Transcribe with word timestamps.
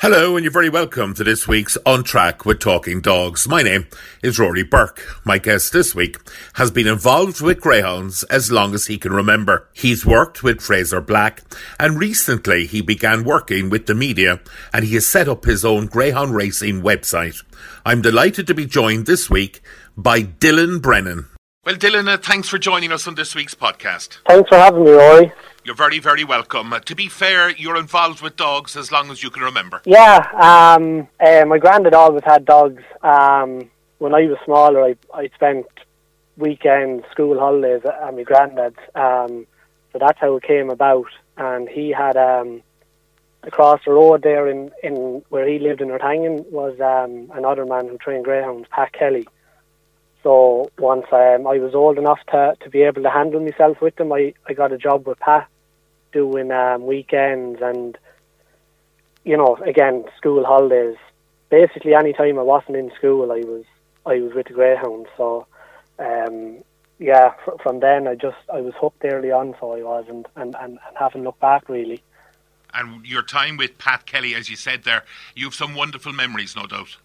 Hello, 0.00 0.36
and 0.36 0.44
you're 0.44 0.52
very 0.52 0.68
welcome 0.68 1.12
to 1.14 1.24
this 1.24 1.48
week's 1.48 1.76
On 1.84 2.04
Track 2.04 2.46
with 2.46 2.60
Talking 2.60 3.00
Dogs. 3.00 3.48
My 3.48 3.62
name 3.62 3.88
is 4.22 4.38
Rory 4.38 4.62
Burke. 4.62 5.04
My 5.24 5.38
guest 5.38 5.72
this 5.72 5.92
week 5.92 6.18
has 6.52 6.70
been 6.70 6.86
involved 6.86 7.40
with 7.40 7.60
greyhounds 7.60 8.22
as 8.24 8.52
long 8.52 8.74
as 8.74 8.86
he 8.86 8.96
can 8.96 9.12
remember. 9.12 9.68
He's 9.72 10.06
worked 10.06 10.44
with 10.44 10.60
Fraser 10.60 11.00
Black, 11.00 11.42
and 11.80 11.98
recently 11.98 12.66
he 12.66 12.80
began 12.80 13.24
working 13.24 13.70
with 13.70 13.86
the 13.86 13.94
media, 13.96 14.38
and 14.72 14.84
he 14.84 14.94
has 14.94 15.04
set 15.04 15.28
up 15.28 15.44
his 15.44 15.64
own 15.64 15.86
greyhound 15.86 16.32
racing 16.32 16.80
website. 16.80 17.42
I'm 17.84 18.00
delighted 18.00 18.46
to 18.46 18.54
be 18.54 18.66
joined 18.66 19.06
this 19.06 19.28
week 19.28 19.62
by 19.96 20.22
Dylan 20.22 20.80
Brennan. 20.80 21.26
Well, 21.64 21.74
Dylan, 21.74 22.08
uh, 22.08 22.18
thanks 22.18 22.48
for 22.48 22.56
joining 22.56 22.92
us 22.92 23.08
on 23.08 23.16
this 23.16 23.34
week's 23.34 23.56
podcast. 23.56 24.18
Thanks 24.28 24.48
for 24.48 24.58
having 24.58 24.84
me, 24.84 24.92
Rory. 24.92 25.32
You're 25.68 25.76
very, 25.76 25.98
very 25.98 26.24
welcome. 26.24 26.74
To 26.82 26.94
be 26.94 27.08
fair, 27.08 27.50
you're 27.50 27.76
involved 27.76 28.22
with 28.22 28.36
dogs 28.36 28.74
as 28.74 28.90
long 28.90 29.10
as 29.10 29.22
you 29.22 29.28
can 29.28 29.42
remember. 29.42 29.82
Yeah, 29.84 30.26
um, 30.32 31.06
uh, 31.20 31.44
my 31.44 31.58
granddad 31.58 31.92
always 31.92 32.24
had 32.24 32.46
dogs. 32.46 32.82
Um, 33.02 33.70
when 33.98 34.14
I 34.14 34.22
was 34.22 34.38
smaller, 34.46 34.82
I 34.82 34.96
I 35.12 35.28
spent 35.34 35.66
weekends, 36.38 37.04
school 37.10 37.38
holidays 37.38 37.82
at 37.84 38.14
my 38.14 38.22
granddad's. 38.22 38.78
Um, 38.94 39.46
so 39.92 39.98
that's 40.00 40.18
how 40.18 40.36
it 40.36 40.42
came 40.42 40.70
about. 40.70 41.10
And 41.36 41.68
he 41.68 41.90
had 41.90 42.16
um, 42.16 42.62
across 43.42 43.82
the 43.84 43.92
road 43.92 44.22
there 44.22 44.48
in, 44.48 44.70
in 44.82 45.22
where 45.28 45.46
he 45.46 45.58
lived 45.58 45.82
in 45.82 45.88
Rathangan 45.88 46.46
was 46.50 46.80
um, 46.80 47.30
another 47.36 47.66
man 47.66 47.88
who 47.88 47.98
trained 47.98 48.24
greyhounds, 48.24 48.68
Pat 48.70 48.94
Kelly. 48.94 49.28
So 50.22 50.70
once 50.78 51.04
um, 51.12 51.46
I 51.46 51.58
was 51.58 51.74
old 51.74 51.98
enough 51.98 52.20
to, 52.30 52.54
to 52.58 52.70
be 52.70 52.84
able 52.84 53.02
to 53.02 53.10
handle 53.10 53.40
myself 53.40 53.82
with 53.82 53.96
them, 53.96 54.14
I, 54.14 54.32
I 54.46 54.54
got 54.54 54.72
a 54.72 54.78
job 54.78 55.06
with 55.06 55.18
Pat 55.18 55.46
doing 56.12 56.50
um, 56.50 56.86
weekends 56.86 57.60
and, 57.62 57.98
you 59.24 59.36
know, 59.36 59.56
again, 59.64 60.04
school 60.16 60.44
holidays. 60.44 60.96
Basically, 61.50 61.94
any 61.94 62.12
time 62.12 62.38
I 62.38 62.42
wasn't 62.42 62.76
in 62.76 62.90
school, 62.96 63.32
I 63.32 63.40
was 63.40 63.64
I 64.06 64.20
was 64.20 64.32
with 64.34 64.48
the 64.48 64.54
greyhounds. 64.54 65.08
So, 65.16 65.46
um, 65.98 66.58
yeah, 66.98 67.32
fr- 67.44 67.62
from 67.62 67.80
then 67.80 68.06
I 68.06 68.14
just 68.14 68.36
I 68.52 68.60
was 68.60 68.74
hooked 68.80 69.04
early 69.04 69.30
on, 69.30 69.54
so 69.60 69.72
I 69.72 69.82
was, 69.82 70.04
and, 70.08 70.26
and, 70.36 70.54
and, 70.60 70.78
and 70.86 70.96
haven't 70.98 71.24
looked 71.24 71.40
back 71.40 71.68
really. 71.68 72.02
And 72.74 73.04
your 73.06 73.22
time 73.22 73.56
with 73.56 73.78
Pat 73.78 74.04
Kelly, 74.04 74.34
as 74.34 74.50
you 74.50 74.56
said 74.56 74.84
there, 74.84 75.04
you 75.34 75.46
have 75.46 75.54
some 75.54 75.74
wonderful 75.74 76.12
memories, 76.12 76.54
no 76.54 76.66
doubt. 76.66 76.96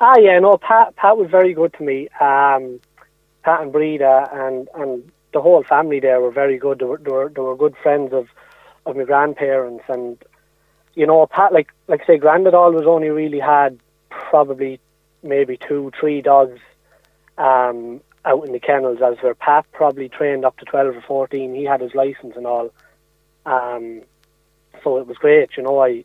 Ah, 0.00 0.16
yeah, 0.18 0.38
no, 0.38 0.58
Pat 0.58 0.96
Pat 0.96 1.16
was 1.16 1.30
very 1.30 1.54
good 1.54 1.72
to 1.74 1.82
me. 1.82 2.08
Um, 2.20 2.80
Pat 3.42 3.62
and 3.62 3.72
Breda 3.72 4.28
and 4.32 4.68
and 4.74 5.10
the 5.32 5.40
whole 5.40 5.62
family 5.62 6.00
there 6.00 6.20
were 6.20 6.30
very 6.30 6.58
good. 6.58 6.78
They 6.78 6.84
were, 6.84 6.98
they 6.98 7.10
were, 7.10 7.28
they 7.28 7.40
were 7.40 7.56
good 7.56 7.76
friends 7.82 8.12
of, 8.12 8.28
of 8.86 8.96
my 8.96 9.04
grandparents, 9.04 9.84
and 9.88 10.18
you 10.94 11.06
know, 11.06 11.26
Pat, 11.26 11.52
like 11.52 11.68
like 11.86 12.04
say, 12.06 12.18
Grandad 12.18 12.54
always 12.54 12.86
only 12.86 13.10
really 13.10 13.38
had 13.38 13.78
probably 14.08 14.80
maybe 15.22 15.56
two, 15.56 15.92
three 15.98 16.20
dogs 16.20 16.58
um, 17.38 18.00
out 18.24 18.46
in 18.46 18.52
the 18.52 18.60
kennels, 18.60 18.98
as 19.02 19.16
where 19.22 19.34
Pat 19.34 19.66
probably 19.72 20.08
trained 20.08 20.44
up 20.44 20.56
to 20.58 20.64
twelve 20.64 20.96
or 20.96 21.02
fourteen. 21.02 21.54
He 21.54 21.64
had 21.64 21.80
his 21.80 21.94
license 21.94 22.34
and 22.36 22.46
all, 22.46 22.72
um, 23.46 24.02
so 24.82 24.98
it 24.98 25.06
was 25.06 25.16
great. 25.16 25.50
You 25.56 25.62
know, 25.62 25.78
I, 25.78 26.04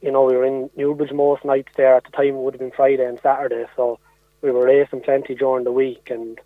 you 0.00 0.10
know, 0.10 0.24
we 0.24 0.36
were 0.36 0.44
in 0.44 0.70
Newbridge 0.76 1.12
most 1.12 1.44
nights 1.44 1.72
there. 1.76 1.96
At 1.96 2.04
the 2.04 2.10
time, 2.10 2.28
it 2.28 2.34
would 2.34 2.54
have 2.54 2.60
been 2.60 2.70
Friday 2.70 3.04
and 3.04 3.20
Saturday, 3.20 3.66
so 3.76 3.98
we 4.40 4.50
were 4.50 4.64
racing 4.64 5.00
plenty 5.00 5.34
during 5.34 5.64
the 5.64 5.72
week 5.72 6.08
and 6.10 6.40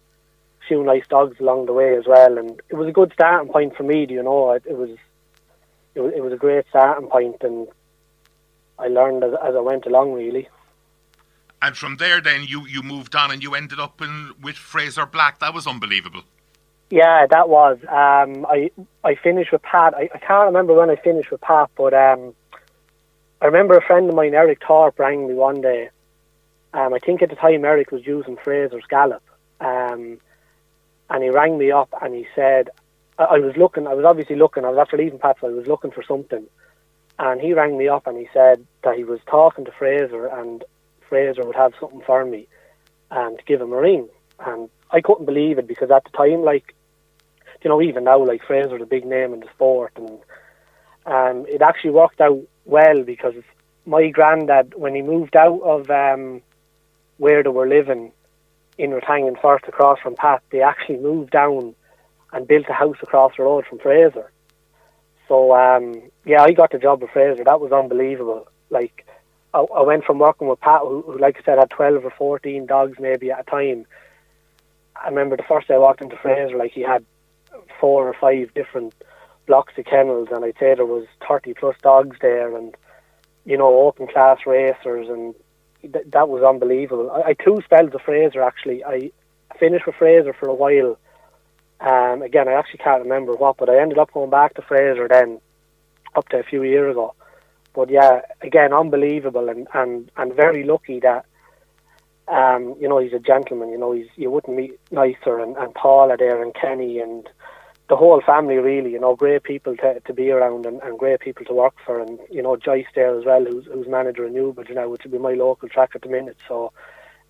few 0.68 0.82
nice 0.82 1.06
dogs 1.08 1.38
along 1.40 1.66
the 1.66 1.72
way 1.72 1.96
as 1.96 2.06
well. 2.06 2.38
And 2.38 2.60
it 2.68 2.74
was 2.74 2.88
a 2.88 2.92
good 2.92 3.12
starting 3.12 3.52
point 3.52 3.76
for 3.76 3.82
me. 3.82 4.06
Do 4.06 4.14
you 4.14 4.22
know? 4.22 4.52
It, 4.52 4.64
it 4.66 4.76
was 4.76 4.90
it 5.94 6.00
was 6.00 6.12
it 6.14 6.22
was 6.22 6.32
a 6.32 6.36
great 6.36 6.64
starting 6.70 7.08
point, 7.08 7.36
and 7.42 7.68
I 8.78 8.88
learned 8.88 9.24
as, 9.24 9.32
as 9.44 9.54
I 9.54 9.60
went 9.60 9.86
along 9.86 10.14
really. 10.14 10.48
And 11.62 11.76
from 11.76 11.96
there, 11.98 12.20
then 12.20 12.44
you, 12.44 12.66
you 12.66 12.82
moved 12.82 13.14
on 13.14 13.30
and 13.30 13.40
you 13.40 13.54
ended 13.54 13.78
up 13.78 14.02
in 14.02 14.32
with 14.42 14.56
Fraser 14.56 15.06
Black. 15.06 15.38
That 15.38 15.54
was 15.54 15.68
unbelievable. 15.68 16.22
Yeah, 16.90 17.26
that 17.30 17.48
was. 17.48 17.78
Um, 17.82 18.44
I 18.50 18.70
I 19.04 19.14
finished 19.14 19.52
with 19.52 19.62
Pat. 19.62 19.94
I, 19.94 20.10
I 20.12 20.18
can't 20.18 20.46
remember 20.46 20.74
when 20.74 20.90
I 20.90 20.96
finished 20.96 21.30
with 21.30 21.40
Pat, 21.40 21.70
but 21.76 21.94
um, 21.94 22.34
I 23.40 23.46
remember 23.46 23.76
a 23.76 23.82
friend 23.82 24.08
of 24.08 24.14
mine, 24.14 24.34
Eric 24.34 24.60
Thorpe, 24.66 24.98
rang 24.98 25.28
me 25.28 25.34
one 25.34 25.60
day. 25.60 25.88
Um, 26.74 26.92
I 26.92 26.98
think 26.98 27.22
at 27.22 27.30
the 27.30 27.36
time 27.36 27.64
Eric 27.64 27.92
was 27.92 28.06
using 28.06 28.36
Fraser's 28.36 28.84
Gallop. 28.88 29.22
Um, 29.60 30.18
and 31.10 31.22
he 31.22 31.30
rang 31.30 31.58
me 31.58 31.70
up 31.70 31.92
and 32.00 32.14
he 32.14 32.26
said, 32.34 32.70
I, 33.18 33.24
I 33.24 33.38
was 33.38 33.56
looking, 33.56 33.86
I 33.86 33.94
was 33.94 34.04
obviously 34.04 34.36
looking, 34.36 34.64
I 34.64 34.70
was 34.70 34.78
after 34.78 34.96
leaving 34.96 35.18
Pat, 35.18 35.36
I 35.42 35.48
was 35.48 35.66
looking 35.66 35.90
for 35.90 36.02
something. 36.02 36.46
And 37.18 37.40
he 37.40 37.52
rang 37.52 37.76
me 37.76 37.88
up 37.88 38.06
and 38.06 38.16
he 38.16 38.28
said 38.32 38.66
that 38.82 38.96
he 38.96 39.04
was 39.04 39.20
talking 39.26 39.64
to 39.64 39.72
Fraser 39.72 40.26
and 40.26 40.64
Fraser 41.08 41.44
would 41.44 41.56
have 41.56 41.74
something 41.78 42.02
for 42.06 42.24
me 42.24 42.48
and 43.10 43.38
give 43.46 43.60
him 43.60 43.72
a 43.72 43.80
ring. 43.80 44.08
And 44.40 44.70
I 44.90 45.00
couldn't 45.00 45.26
believe 45.26 45.58
it 45.58 45.66
because 45.66 45.90
at 45.90 46.04
the 46.04 46.10
time, 46.10 46.42
like, 46.42 46.74
you 47.62 47.68
know, 47.68 47.80
even 47.80 48.04
now, 48.04 48.24
like 48.24 48.42
Fraser's 48.44 48.82
a 48.82 48.86
big 48.86 49.04
name 49.04 49.32
in 49.32 49.40
the 49.40 49.48
sport, 49.54 49.92
and 49.96 50.18
um, 51.06 51.46
it 51.48 51.62
actually 51.62 51.90
worked 51.90 52.20
out 52.20 52.40
well 52.64 53.02
because 53.04 53.34
my 53.86 54.08
granddad, 54.08 54.74
when 54.74 54.94
he 54.94 55.02
moved 55.02 55.36
out 55.36 55.60
of 55.62 55.90
um, 55.90 56.42
where 57.18 57.42
they 57.42 57.48
were 57.48 57.68
living, 57.68 58.12
in 58.78 58.90
Rathangan 58.90 59.40
first 59.40 59.64
across 59.68 59.98
from 60.00 60.14
Pat, 60.14 60.42
they 60.50 60.62
actually 60.62 60.98
moved 60.98 61.30
down 61.30 61.74
and 62.32 62.48
built 62.48 62.66
a 62.68 62.72
house 62.72 62.96
across 63.02 63.32
the 63.36 63.42
road 63.42 63.64
from 63.68 63.78
Fraser. 63.78 64.30
So 65.28 65.54
um, 65.54 66.02
yeah, 66.24 66.42
I 66.42 66.52
got 66.52 66.72
the 66.72 66.78
job 66.78 67.02
with 67.02 67.10
Fraser. 67.10 67.44
That 67.44 67.60
was 67.60 67.72
unbelievable. 67.72 68.48
Like 68.70 69.06
I, 69.54 69.60
I 69.60 69.82
went 69.82 70.04
from 70.04 70.18
working 70.18 70.48
with 70.48 70.60
Pat, 70.60 70.80
who, 70.82 71.02
who, 71.02 71.18
like 71.18 71.36
I 71.38 71.42
said, 71.44 71.58
had 71.58 71.70
twelve 71.70 72.04
or 72.04 72.10
fourteen 72.10 72.66
dogs 72.66 72.98
maybe 72.98 73.30
at 73.30 73.40
a 73.40 73.44
time. 73.44 73.86
I 74.96 75.08
remember 75.08 75.36
the 75.36 75.42
first 75.42 75.68
day 75.68 75.74
I 75.74 75.78
walked 75.78 76.02
into 76.02 76.16
Fraser, 76.16 76.56
like 76.56 76.72
he 76.72 76.82
had 76.82 77.04
four 77.80 78.08
or 78.08 78.14
five 78.14 78.54
different 78.54 78.94
blocks 79.46 79.74
of 79.76 79.84
kennels, 79.84 80.28
and 80.30 80.44
I'd 80.44 80.58
say 80.58 80.74
there 80.74 80.86
was 80.86 81.06
thirty 81.26 81.54
plus 81.54 81.76
dogs 81.82 82.16
there, 82.20 82.56
and 82.56 82.74
you 83.44 83.58
know, 83.58 83.80
open 83.80 84.06
class 84.06 84.38
racers 84.46 85.08
and 85.08 85.34
th- 85.82 86.06
that 86.08 86.28
was 86.28 86.42
unbelievable. 86.42 87.10
I, 87.10 87.30
I 87.30 87.32
two 87.34 87.60
spells 87.64 87.94
of 87.94 88.02
Fraser 88.02 88.42
actually. 88.42 88.84
I 88.84 89.10
finished 89.58 89.86
with 89.86 89.96
Fraser 89.96 90.32
for 90.32 90.48
a 90.48 90.54
while. 90.54 90.98
Um, 91.80 92.22
again, 92.22 92.48
I 92.48 92.52
actually 92.52 92.78
can't 92.78 93.02
remember 93.02 93.34
what, 93.34 93.56
but 93.56 93.68
I 93.68 93.80
ended 93.80 93.98
up 93.98 94.12
going 94.12 94.30
back 94.30 94.54
to 94.54 94.62
Fraser 94.62 95.08
then, 95.08 95.40
up 96.14 96.28
to 96.28 96.38
a 96.38 96.44
few 96.44 96.62
years 96.62 96.92
ago. 96.92 97.14
But 97.74 97.90
yeah, 97.90 98.20
again, 98.40 98.72
unbelievable 98.72 99.48
and 99.48 99.66
and 99.74 100.10
and 100.16 100.34
very 100.34 100.64
lucky 100.64 101.00
that. 101.00 101.24
Um, 102.28 102.76
you 102.80 102.88
know, 102.88 102.98
he's 102.98 103.12
a 103.12 103.18
gentleman. 103.18 103.70
You 103.70 103.78
know, 103.78 103.92
he's 103.92 104.06
you 104.16 104.30
wouldn't 104.30 104.56
meet 104.56 104.78
nicer, 104.90 105.40
and, 105.40 105.56
and 105.56 105.74
Paula 105.74 106.16
there, 106.16 106.40
and 106.40 106.54
Kenny, 106.54 107.00
and 107.00 107.28
the 107.88 107.96
whole 107.96 108.20
family 108.20 108.56
really, 108.56 108.92
you 108.92 109.00
know, 109.00 109.16
great 109.16 109.42
people 109.42 109.76
to, 109.76 110.00
to 110.00 110.12
be 110.12 110.30
around 110.30 110.66
and, 110.66 110.80
and 110.82 110.98
great 110.98 111.20
people 111.20 111.44
to 111.44 111.52
work 111.52 111.74
for, 111.84 112.00
and 112.00 112.18
you 112.30 112.42
know, 112.42 112.56
Joyce 112.56 112.86
there 112.94 113.18
as 113.18 113.24
well, 113.24 113.44
who's, 113.44 113.66
who's 113.66 113.88
manager 113.88 114.24
of 114.24 114.32
Newbridge 114.32 114.70
now, 114.70 114.88
which 114.88 115.02
would 115.04 115.12
be 115.12 115.18
my 115.18 115.34
local 115.34 115.68
track 115.68 115.90
at 115.94 116.02
the 116.02 116.08
minute. 116.08 116.36
So, 116.48 116.72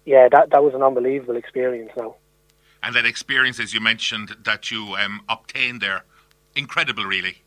yeah, 0.05 0.29
that 0.31 0.51
that 0.51 0.63
was 0.63 0.75
an 0.75 0.83
unbelievable 0.83 1.37
experience 1.37 1.91
now. 1.97 2.17
And 2.83 2.95
that 2.95 3.07
experience, 3.07 3.61
as 3.61 3.73
you 3.73 3.81
mentioned, 3.81 4.37
that 4.45 4.71
you 4.71 4.95
um, 4.97 5.23
obtained 5.29 5.81
there, 5.81 6.05
incredible, 6.55 7.05
really. 7.05 7.43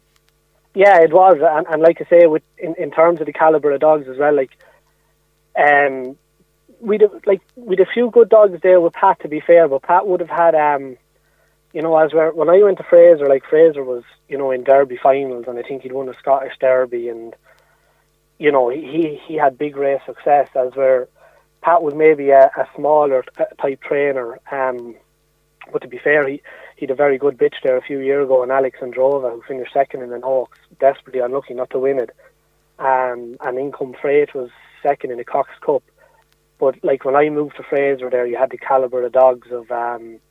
Yeah, 0.73 1.01
it 1.01 1.13
was, 1.13 1.37
and, 1.41 1.67
and 1.67 1.81
like 1.81 2.01
I 2.01 2.05
say, 2.09 2.25
with 2.27 2.43
in, 2.57 2.75
in 2.75 2.91
terms 2.91 3.19
of 3.19 3.27
the 3.27 3.33
caliber 3.33 3.71
of 3.71 3.81
dogs 3.81 4.07
as 4.07 4.17
well, 4.17 4.35
like, 4.35 4.57
um, 5.57 6.17
we'd 6.81 7.01
have, 7.01 7.13
like 7.25 7.41
we'd 7.55 7.79
a 7.79 7.85
few 7.85 8.09
good 8.11 8.29
dogs 8.29 8.59
there 8.61 8.81
with 8.81 8.93
Pat. 8.93 9.19
To 9.21 9.29
be 9.29 9.39
fair, 9.39 9.67
but 9.67 9.83
Pat 9.83 10.07
would 10.07 10.19
have 10.19 10.29
had 10.29 10.55
um 10.55 10.97
you 11.75 11.81
know, 11.81 11.97
as 11.97 12.13
where 12.13 12.31
when 12.31 12.49
I 12.49 12.63
went 12.63 12.77
to 12.77 12.85
Fraser, 12.85 13.27
like 13.27 13.43
Fraser 13.43 13.83
was, 13.83 14.03
you 14.29 14.37
know, 14.37 14.49
in 14.49 14.63
Derby 14.63 14.97
finals, 14.97 15.43
and 15.45 15.59
I 15.59 15.61
think 15.61 15.81
he'd 15.81 15.91
won 15.91 16.07
a 16.07 16.13
Scottish 16.13 16.53
Derby, 16.57 17.09
and 17.09 17.35
you 18.39 18.49
know, 18.49 18.69
he 18.69 19.19
he 19.27 19.35
had 19.35 19.57
big 19.57 19.75
race 19.75 19.99
success. 20.05 20.47
As 20.55 20.73
where 20.75 21.09
Pat 21.61 21.83
was 21.83 21.93
maybe 21.93 22.29
a, 22.29 22.45
a 22.45 22.65
smaller 22.77 23.25
type 23.61 23.81
trainer, 23.81 24.39
um, 24.49 24.95
but 25.73 25.81
to 25.81 25.89
be 25.89 25.97
fair, 25.97 26.25
he 26.25 26.41
he 26.77 26.85
had 26.85 26.91
a 26.91 26.95
very 26.95 27.17
good 27.17 27.37
bitch 27.37 27.55
there 27.61 27.75
a 27.75 27.81
few 27.81 27.99
years 27.99 28.23
ago, 28.23 28.41
and 28.41 28.53
Alex 28.53 28.79
Androva, 28.79 29.33
who 29.33 29.41
finished 29.45 29.73
second 29.73 30.01
in 30.01 30.11
the 30.11 30.21
Hawks, 30.21 30.57
desperately 30.79 31.19
unlucky 31.19 31.55
not 31.55 31.71
to 31.71 31.79
win 31.79 31.99
it. 31.99 32.11
Um, 32.79 33.35
and 33.41 33.59
Income 33.59 33.95
Freight 34.01 34.33
was 34.33 34.49
second 34.81 35.11
in 35.11 35.17
the 35.17 35.25
Cox 35.25 35.49
Cup. 35.59 35.83
But 36.57 36.81
like 36.85 37.03
when 37.03 37.17
I 37.17 37.27
moved 37.27 37.57
to 37.57 37.63
Fraser, 37.63 38.09
there 38.09 38.25
you 38.25 38.37
had 38.37 38.51
the 38.51 38.57
caliber 38.57 39.03
of 39.03 39.11
dogs 39.11 39.51
of. 39.51 39.69
Um, 39.69 40.21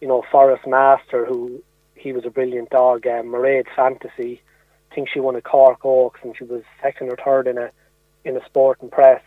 you 0.00 0.08
know, 0.08 0.22
Forest 0.30 0.66
Master, 0.66 1.24
who 1.26 1.62
he 1.94 2.12
was 2.12 2.24
a 2.24 2.30
brilliant 2.30 2.70
dog. 2.70 3.06
Um, 3.06 3.26
Mairead 3.26 3.66
Fantasy, 3.76 4.40
I 4.90 4.94
think 4.94 5.08
she 5.08 5.20
won 5.20 5.36
a 5.36 5.42
Cork 5.42 5.84
Oaks 5.84 6.20
and 6.22 6.36
she 6.36 6.44
was 6.44 6.62
second 6.82 7.10
or 7.10 7.16
third 7.22 7.46
in 7.46 7.58
a 7.58 7.70
in 8.24 8.36
a 8.36 8.44
sport 8.44 8.80
and 8.82 8.90
press. 8.90 9.22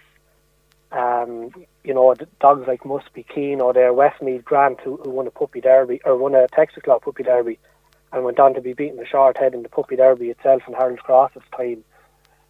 Um, 0.91 1.51
you 1.83 1.93
know, 1.93 2.13
dogs 2.39 2.67
like 2.67 2.85
Must 2.85 3.11
Be 3.13 3.23
Keen 3.23 3.61
or 3.61 3.73
there 3.73 3.91
Westmead 3.93 4.43
Grant, 4.43 4.79
who, 4.81 4.97
who 4.97 5.09
won 5.09 5.25
a 5.25 5.31
puppy 5.31 5.59
derby 5.59 5.99
or 6.05 6.15
won 6.15 6.35
a 6.35 6.47
Texas 6.47 6.83
Club 6.83 7.01
puppy 7.01 7.23
derby, 7.23 7.57
and 8.11 8.23
went 8.23 8.39
on 8.39 8.53
to 8.53 8.61
be 8.61 8.73
beaten 8.73 8.97
the 8.97 9.05
short 9.05 9.37
head 9.37 9.55
in 9.55 9.63
the 9.63 9.69
puppy 9.69 9.95
derby 9.95 10.29
itself 10.29 10.61
in 10.67 10.73
Harold's 10.73 11.01
Cross 11.01 11.31
at 11.35 11.41
the 11.49 11.57
time. 11.57 11.83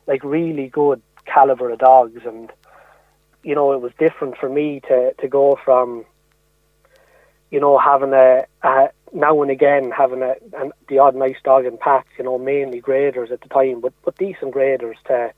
Like 0.07 0.23
really 0.23 0.67
good, 0.67 1.01
caliber 1.25 1.69
of 1.69 1.79
dogs, 1.79 2.21
and 2.25 2.51
you 3.43 3.55
know 3.55 3.71
it 3.71 3.81
was 3.81 3.93
different 3.97 4.37
for 4.37 4.49
me 4.49 4.81
to 4.87 5.13
to 5.13 5.27
go 5.29 5.57
from 5.63 6.05
you 7.53 7.59
know 7.59 7.77
having 7.77 8.13
a, 8.13 8.45
a 8.63 8.89
now 9.13 9.39
and 9.43 9.51
again 9.51 9.91
having 9.91 10.23
a 10.23 10.33
an, 10.59 10.71
the 10.89 10.97
odd 10.97 11.15
nice 11.15 11.37
dog 11.43 11.65
in 11.65 11.77
packs, 11.77 12.09
you 12.17 12.23
know 12.23 12.39
mainly 12.39 12.79
graders 12.79 13.31
at 13.31 13.41
the 13.41 13.49
time, 13.49 13.79
but 13.79 13.93
but 14.03 14.17
decent 14.17 14.51
graders 14.51 14.97
to 15.05 15.31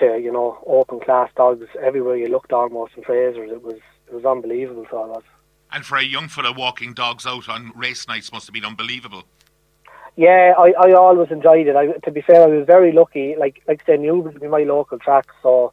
to 0.00 0.18
you 0.18 0.32
know 0.32 0.58
open 0.66 0.98
class 0.98 1.30
dogs 1.36 1.66
everywhere 1.80 2.16
you 2.16 2.26
looked 2.26 2.52
almost 2.52 2.94
in 2.96 3.04
Fraser's. 3.04 3.52
It 3.52 3.62
was 3.62 3.78
it 4.08 4.12
was 4.12 4.24
unbelievable. 4.24 4.82
It 4.82 4.92
was. 4.92 5.22
And 5.72 5.86
for 5.86 5.98
a 5.98 6.02
young 6.02 6.26
fella 6.26 6.52
walking 6.52 6.94
dogs 6.94 7.24
out 7.26 7.48
on 7.48 7.72
race 7.76 8.08
nights 8.08 8.32
must 8.32 8.48
have 8.48 8.54
been 8.54 8.64
unbelievable. 8.64 9.22
Yeah, 10.16 10.54
I, 10.58 10.72
I 10.72 10.92
always 10.94 11.30
enjoyed 11.30 11.68
it. 11.68 11.76
I, 11.76 11.92
to 11.92 12.10
be 12.10 12.22
fair, 12.22 12.42
I 12.42 12.46
was 12.46 12.66
very 12.66 12.90
lucky. 12.90 13.36
Like 13.38 13.62
like 13.68 13.82
I 13.82 13.86
said, 13.86 14.00
Newbridge 14.00 14.34
would 14.34 14.42
be 14.42 14.48
my 14.48 14.64
local 14.64 14.98
track, 14.98 15.28
so 15.44 15.72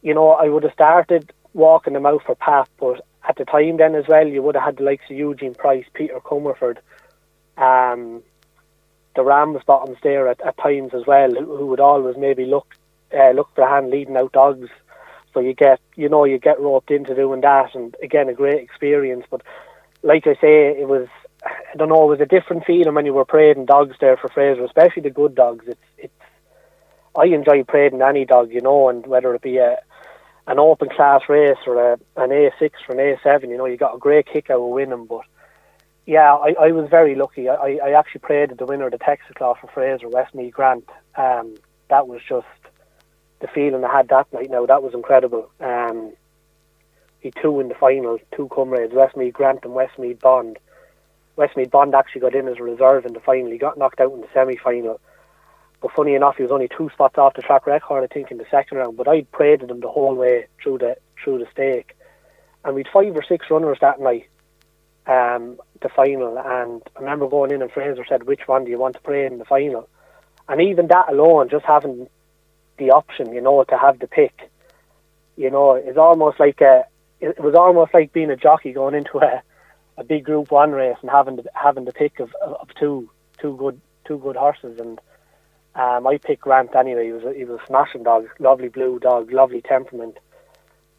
you 0.00 0.14
know 0.14 0.30
I 0.30 0.48
would 0.48 0.62
have 0.62 0.72
started 0.72 1.30
walking 1.52 1.92
them 1.92 2.06
out 2.06 2.22
for 2.24 2.34
Pat, 2.36 2.70
but 2.78 3.04
at 3.28 3.36
the 3.36 3.44
time 3.44 3.76
then 3.76 3.94
as 3.94 4.08
well, 4.08 4.26
you 4.26 4.42
would 4.42 4.54
have 4.54 4.64
had 4.64 4.76
the 4.78 4.84
likes 4.84 5.04
of 5.10 5.16
Eugene 5.16 5.54
Price, 5.54 5.84
Peter 5.94 6.20
Comerford, 6.20 6.78
um, 7.56 8.22
the 9.14 9.22
Ramsbottoms 9.22 10.00
there 10.02 10.28
at, 10.28 10.40
at 10.40 10.56
times 10.56 10.92
as 10.94 11.06
well, 11.06 11.34
who, 11.34 11.56
who 11.56 11.66
would 11.66 11.80
always 11.80 12.16
maybe 12.16 12.44
look 12.44 12.74
uh, 13.12 13.30
look 13.30 13.48
for 13.54 13.62
a 13.62 13.68
hand 13.68 13.90
leading 13.90 14.16
out 14.16 14.32
dogs. 14.32 14.68
So 15.34 15.40
you 15.40 15.54
get 15.54 15.80
you 15.96 16.08
know 16.08 16.24
you 16.24 16.38
get 16.38 16.60
roped 16.60 16.90
into 16.90 17.14
doing 17.14 17.40
that, 17.42 17.74
and 17.74 17.94
again 18.02 18.28
a 18.28 18.34
great 18.34 18.62
experience. 18.62 19.26
But 19.30 19.42
like 20.02 20.26
I 20.26 20.34
say, 20.34 20.68
it 20.80 20.88
was 20.88 21.08
I 21.44 21.76
don't 21.76 21.88
know, 21.88 22.04
it 22.04 22.18
was 22.18 22.20
a 22.20 22.26
different 22.26 22.64
feeling 22.64 22.94
when 22.94 23.06
you 23.06 23.14
were 23.14 23.24
parading 23.24 23.66
dogs 23.66 23.96
there 24.00 24.16
for 24.16 24.28
Fraser, 24.28 24.64
especially 24.64 25.02
the 25.02 25.10
good 25.10 25.34
dogs. 25.34 25.66
It's 25.66 25.80
it's 25.98 26.14
I 27.16 27.26
enjoy 27.26 27.64
parading 27.64 28.02
any 28.02 28.24
dog, 28.24 28.52
you 28.52 28.60
know, 28.60 28.88
and 28.88 29.06
whether 29.06 29.34
it 29.34 29.42
be 29.42 29.58
a 29.58 29.78
an 30.50 30.58
open 30.58 30.88
class 30.88 31.22
race 31.28 31.58
or 31.66 31.92
a, 31.92 31.98
an 32.16 32.32
A 32.32 32.50
six 32.58 32.80
or 32.88 32.98
an 32.98 33.00
A 33.00 33.20
seven, 33.22 33.50
you 33.50 33.56
know, 33.56 33.66
you 33.66 33.76
got 33.76 33.94
a 33.94 33.98
great 33.98 34.26
kick 34.26 34.50
out 34.50 34.60
of 34.60 34.68
winning. 34.68 35.06
But 35.06 35.22
yeah, 36.06 36.34
I, 36.34 36.54
I 36.60 36.72
was 36.72 36.90
very 36.90 37.14
lucky. 37.14 37.48
I, 37.48 37.78
I 37.84 37.92
actually 37.92 38.22
paraded 38.22 38.58
the 38.58 38.66
winner 38.66 38.86
of 38.86 38.92
the 38.92 38.98
Texas 38.98 39.32
Claw 39.36 39.54
for 39.54 39.68
Fraser, 39.68 40.08
Westmead 40.08 40.52
Grant. 40.52 40.88
Um, 41.16 41.54
that 41.88 42.08
was 42.08 42.20
just 42.28 42.46
the 43.40 43.46
feeling 43.46 43.84
I 43.84 43.96
had 43.96 44.08
that 44.08 44.32
night. 44.32 44.50
Now 44.50 44.66
that 44.66 44.82
was 44.82 44.92
incredible. 44.92 45.50
Um, 45.60 46.12
he 47.20 47.30
two 47.40 47.60
in 47.60 47.68
the 47.68 47.74
final, 47.74 48.18
two 48.34 48.48
comrades, 48.48 48.92
Westmead 48.92 49.32
Grant 49.32 49.64
and 49.64 49.74
Westmead 49.74 50.20
Bond 50.20 50.58
Westmead 51.40 51.70
Bond 51.70 51.94
actually 51.94 52.20
got 52.20 52.34
in 52.34 52.48
as 52.48 52.58
a 52.58 52.62
reserve 52.62 53.06
in 53.06 53.14
the 53.14 53.20
final. 53.20 53.50
He 53.50 53.56
got 53.56 53.78
knocked 53.78 54.00
out 54.00 54.12
in 54.12 54.20
the 54.20 54.28
semi 54.34 54.56
final. 54.56 55.00
But 55.80 55.92
funny 55.92 56.14
enough, 56.14 56.36
he 56.36 56.42
was 56.42 56.52
only 56.52 56.68
two 56.68 56.90
spots 56.92 57.16
off 57.16 57.34
the 57.34 57.42
track 57.42 57.66
record, 57.66 58.02
I 58.02 58.12
think, 58.12 58.30
in 58.30 58.38
the 58.38 58.46
second 58.50 58.78
round. 58.78 58.96
But 58.96 59.08
I 59.08 59.22
paraded 59.22 59.70
him 59.70 59.80
the 59.80 59.88
whole 59.88 60.14
way 60.14 60.46
through 60.62 60.78
the 60.78 60.96
through 61.22 61.38
the 61.38 61.46
stake, 61.50 61.96
and 62.64 62.74
we'd 62.74 62.88
five 62.92 63.14
or 63.14 63.22
six 63.22 63.46
runners 63.50 63.78
that 63.80 64.00
night, 64.00 64.28
um, 65.06 65.58
the 65.80 65.88
final. 65.88 66.38
And 66.38 66.82
I 66.96 67.00
remember 67.00 67.28
going 67.28 67.50
in, 67.50 67.62
and 67.62 67.72
Fraser 67.72 68.04
said, 68.08 68.24
"Which 68.24 68.46
one 68.46 68.64
do 68.64 68.70
you 68.70 68.78
want 68.78 68.96
to 68.96 69.00
parade 69.02 69.32
in 69.32 69.38
the 69.38 69.44
final?" 69.44 69.88
And 70.48 70.60
even 70.60 70.88
that 70.88 71.10
alone, 71.10 71.48
just 71.48 71.64
having 71.64 72.08
the 72.76 72.90
option, 72.90 73.32
you 73.32 73.40
know, 73.40 73.62
to 73.64 73.78
have 73.78 74.00
the 74.00 74.08
pick, 74.08 74.50
you 75.36 75.50
know, 75.50 75.76
is 75.76 75.96
almost 75.96 76.38
like 76.40 76.60
a. 76.60 76.84
It 77.20 77.38
was 77.38 77.54
almost 77.54 77.92
like 77.92 78.12
being 78.12 78.30
a 78.30 78.36
jockey 78.36 78.72
going 78.72 78.94
into 78.94 79.18
a 79.18 79.42
a 79.96 80.04
big 80.04 80.24
Group 80.24 80.50
One 80.50 80.72
race 80.72 80.96
and 81.02 81.10
having 81.10 81.36
the, 81.36 81.44
having 81.54 81.84
the 81.84 81.92
pick 81.92 82.20
of, 82.20 82.34
of 82.42 82.68
two 82.78 83.08
two 83.38 83.56
good 83.56 83.80
two 84.06 84.18
good 84.18 84.36
horses 84.36 84.78
and 84.80 85.00
um, 85.74 86.06
I 86.06 86.18
picked 86.18 86.42
Grant 86.42 86.74
anyway. 86.74 87.06
He 87.06 87.12
was 87.12 87.24
a, 87.24 87.32
he 87.32 87.44
was 87.44 87.60
a 87.60 87.66
smashing 87.66 88.02
dog, 88.02 88.28
lovely 88.38 88.68
blue 88.68 88.98
dog, 88.98 89.32
lovely 89.32 89.62
temperament. 89.62 90.18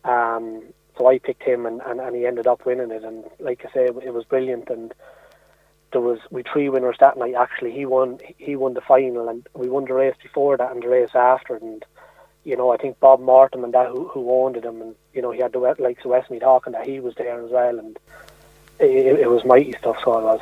Um, 0.04 0.64
so 0.98 1.08
I 1.08 1.20
picked 1.20 1.44
him 1.44 1.66
and, 1.66 1.82
and, 1.86 2.00
and 2.00 2.16
he 2.16 2.26
ended 2.26 2.48
up 2.48 2.66
winning 2.66 2.92
it. 2.92 3.04
And 3.04 3.26
like 3.40 3.66
I 3.66 3.72
say, 3.74 3.86
it 3.86 4.14
was 4.14 4.26
brilliant. 4.26 4.70
And 4.70 4.94
there 5.92 6.02
was 6.02 6.20
we 6.30 6.44
three 6.44 6.70
winners 6.70 6.98
that 7.00 7.18
night. 7.18 7.36
Actually, 7.36 7.72
he 7.72 7.86
won 7.86 8.20
he 8.38 8.56
won 8.56 8.74
the 8.74 8.82
final, 8.82 9.28
and 9.28 9.48
we 9.54 9.70
won 9.70 9.86
the 9.86 9.94
race 9.94 10.16
before 10.22 10.58
that 10.58 10.72
and 10.72 10.82
the 10.82 10.88
race 10.88 11.16
after. 11.16 11.56
And 11.56 11.84
you 12.44 12.56
know, 12.56 12.72
I 12.72 12.78
think 12.78 13.00
Bob 13.00 13.20
Morton 13.20 13.64
and 13.64 13.74
that 13.74 13.90
who, 13.90 14.08
who 14.08 14.32
owned 14.32 14.58
him, 14.58 14.82
and 14.82 14.96
you 15.14 15.22
know, 15.22 15.32
he 15.32 15.42
had 15.42 15.54
the 15.54 15.60
likes 15.60 16.06
of 16.06 16.12
Westmead 16.12 16.44
Hawk 16.44 16.66
and 16.66 16.76
that 16.76 16.88
he 16.88 17.00
was 17.00 17.16
there 17.16 17.44
as 17.44 17.52
well. 17.52 17.78
And 17.78 18.00
it, 18.80 19.20
it 19.20 19.30
was 19.30 19.46
mighty 19.46 19.74
stuff, 19.74 19.98
so 20.04 20.18
it 20.18 20.24
was. 20.24 20.42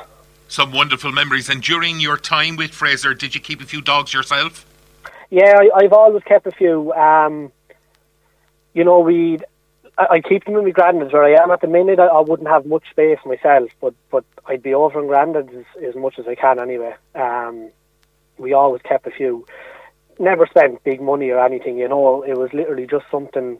Some 0.49 0.71
wonderful 0.71 1.11
memories. 1.11 1.47
And 1.47 1.61
during 1.61 1.99
your 1.99 2.17
time 2.17 2.55
with 2.55 2.71
Fraser, 2.71 3.13
did 3.13 3.35
you 3.35 3.39
keep 3.39 3.61
a 3.61 3.65
few 3.65 3.81
dogs 3.81 4.13
yourself? 4.15 4.65
Yeah, 5.29 5.59
I, 5.75 5.83
have 5.83 5.93
always 5.93 6.23
kept 6.23 6.47
a 6.47 6.51
few. 6.51 6.91
Um, 6.93 7.51
you 8.73 8.83
know, 8.83 8.99
we 8.99 9.37
I, 9.95 10.15
I 10.15 10.21
keep 10.21 10.45
them 10.45 10.55
in 10.55 10.63
my 10.63 10.71
grandad's 10.71 11.13
where 11.13 11.23
I 11.23 11.41
am 11.41 11.51
at 11.51 11.61
the 11.61 11.67
minute. 11.67 11.99
I, 11.99 12.07
I, 12.07 12.21
wouldn't 12.21 12.49
have 12.49 12.65
much 12.65 12.89
space 12.89 13.19
myself, 13.25 13.69
but 13.79 13.93
but 14.09 14.25
I'd 14.47 14.63
be 14.63 14.73
over 14.73 14.99
in 14.99 15.05
grandad's 15.05 15.53
as, 15.53 15.83
as 15.89 15.95
much 15.95 16.17
as 16.17 16.27
I 16.27 16.33
can 16.33 16.59
anyway. 16.59 16.95
Um, 17.13 17.69
we 18.39 18.53
always 18.53 18.81
kept 18.81 19.05
a 19.05 19.11
few. 19.11 19.45
Never 20.17 20.47
spent 20.47 20.83
big 20.83 20.99
money 20.99 21.29
or 21.29 21.45
anything, 21.45 21.77
you 21.77 21.87
know. 21.87 22.23
It 22.23 22.37
was 22.37 22.51
literally 22.53 22.87
just 22.87 23.05
something 23.11 23.59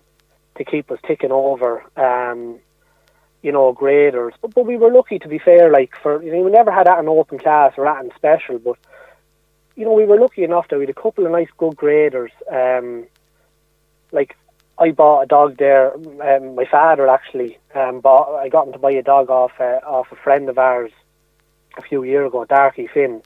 to 0.56 0.64
keep 0.66 0.90
us 0.90 1.00
ticking 1.06 1.32
over. 1.32 1.84
Um, 1.96 2.60
you 3.42 3.52
know, 3.52 3.72
graders. 3.72 4.34
But, 4.42 4.54
but 4.54 4.66
we 4.66 4.78
were 4.78 4.92
lucky, 4.92 5.20
to 5.20 5.28
be 5.28 5.40
fair, 5.40 5.72
like, 5.72 5.96
for, 6.02 6.22
you 6.22 6.32
know, 6.32 6.42
we 6.42 6.52
never 6.52 6.72
had 6.72 6.88
that 6.88 7.00
in 7.00 7.08
open 7.08 7.40
class 7.40 7.74
or 7.78 7.88
in 8.00 8.12
special, 8.16 8.60
but, 8.60 8.78
you 9.76 9.86
know, 9.86 9.94
we 9.94 10.06
were 10.06 10.20
lucky 10.20 10.44
enough 10.44 10.68
that 10.68 10.78
we 10.78 10.84
had 10.84 10.90
a 10.90 11.02
couple 11.02 11.26
of 11.26 11.32
nice, 11.32 11.48
good 11.58 11.76
graders. 11.76 12.32
Um, 12.52 13.06
like, 14.12 14.36
I 14.78 14.92
bought 14.92 15.24
a 15.24 15.26
dog 15.26 15.58
there. 15.58 15.94
Um, 15.94 16.56
my 16.56 16.66
father 16.66 17.10
actually 17.10 17.58
um, 17.76 18.00
bought. 18.00 18.40
I 18.40 18.48
got 18.48 18.68
him 18.68 18.74
to 18.74 18.80
buy 18.80 18.92
a 18.92 19.04
dog 19.04 19.30
off 19.30 19.52
uh, 19.60 19.80
off 19.86 20.12
a 20.12 20.16
friend 20.16 20.48
of 20.48 20.58
ours 20.58 20.92
a 21.78 21.82
few 21.82 22.04
years 22.04 22.28
ago, 22.28 22.46
Darky 22.46 22.88
Finn, 22.88 23.22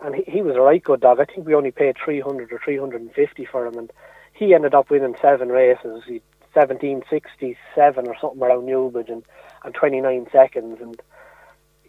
and 0.00 0.14
he, 0.14 0.22
he 0.26 0.40
was 0.40 0.56
a 0.56 0.60
right 0.62 0.82
good 0.82 1.00
dog. 1.00 1.20
I 1.20 1.26
think 1.26 1.46
we 1.46 1.54
only 1.54 1.70
paid 1.70 1.96
three 2.02 2.20
hundred 2.20 2.50
or 2.50 2.58
three 2.64 2.78
hundred 2.78 3.02
and 3.02 3.12
fifty 3.12 3.44
for 3.44 3.66
him, 3.66 3.76
and 3.76 3.92
he 4.32 4.54
ended 4.54 4.74
up 4.74 4.88
winning 4.88 5.16
seven 5.20 5.50
races. 5.50 6.02
He 6.06 6.22
1767 6.56 8.08
or 8.08 8.16
something 8.20 8.42
around 8.42 8.66
Newbridge 8.66 9.08
and, 9.08 9.22
and 9.64 9.74
29 9.74 10.26
seconds. 10.32 10.78
And, 10.80 11.00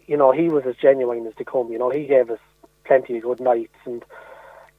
you 0.06 0.16
know, 0.16 0.32
he 0.32 0.48
was 0.48 0.64
as 0.66 0.76
genuine 0.76 1.26
as 1.26 1.34
they 1.38 1.44
come. 1.44 1.72
You 1.72 1.78
know, 1.78 1.90
he 1.90 2.06
gave 2.06 2.30
us 2.30 2.40
plenty 2.84 3.16
of 3.16 3.22
good 3.24 3.40
nights. 3.40 3.76
And, 3.84 4.04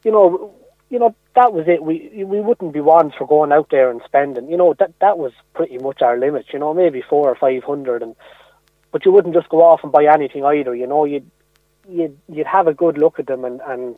you 0.04 0.12
know, 0.12 0.54
you 0.90 0.98
know, 0.98 1.16
that 1.36 1.54
was 1.54 1.66
it. 1.68 1.84
We 1.84 2.24
we 2.26 2.42
wouldn't 2.42 2.74
be 2.74 2.82
ones 2.82 3.14
for 3.18 3.28
going 3.28 3.52
out 3.52 3.70
there 3.70 3.92
and 3.92 4.02
spending. 4.06 4.50
You 4.50 4.58
know, 4.58 4.74
that 4.80 4.94
that 5.00 5.20
was 5.20 5.32
pretty 5.54 5.78
much 5.78 6.02
our 6.02 6.18
limit. 6.18 6.48
You 6.52 6.60
know, 6.60 6.74
maybe 6.74 7.04
four 7.08 7.30
or 7.30 7.36
five 7.36 7.64
hundred, 7.64 8.02
and 8.02 8.16
but 8.92 9.06
you 9.06 9.12
wouldn't 9.12 9.36
just 9.36 9.50
go 9.50 9.62
off 9.62 9.82
and 9.84 9.92
buy 9.92 10.06
anything 10.12 10.44
either. 10.44 10.76
You 10.76 10.88
know, 10.88 11.06
you'd 11.06 11.30
you'd 11.88 12.18
you'd 12.28 12.48
have 12.48 12.68
a 12.68 12.74
good 12.74 12.98
look 12.98 13.20
at 13.20 13.28
them 13.28 13.46
and 13.46 13.62
and 13.62 13.98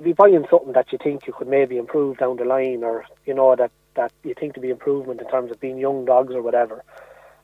be 0.00 0.12
buying 0.12 0.46
something 0.48 0.72
that 0.72 0.92
you 0.92 0.98
think 1.02 1.26
you 1.26 1.32
could 1.32 1.48
maybe 1.48 1.76
improve 1.76 2.18
down 2.18 2.36
the 2.36 2.44
line, 2.44 2.84
or 2.84 3.04
you 3.26 3.34
know 3.34 3.56
that 3.56 3.72
that 3.94 4.12
you 4.24 4.34
think 4.34 4.54
to 4.54 4.60
be 4.60 4.70
improvement 4.70 5.20
in 5.20 5.28
terms 5.28 5.50
of 5.50 5.60
being 5.60 5.78
young 5.78 6.04
dogs 6.04 6.34
or 6.34 6.42
whatever. 6.42 6.82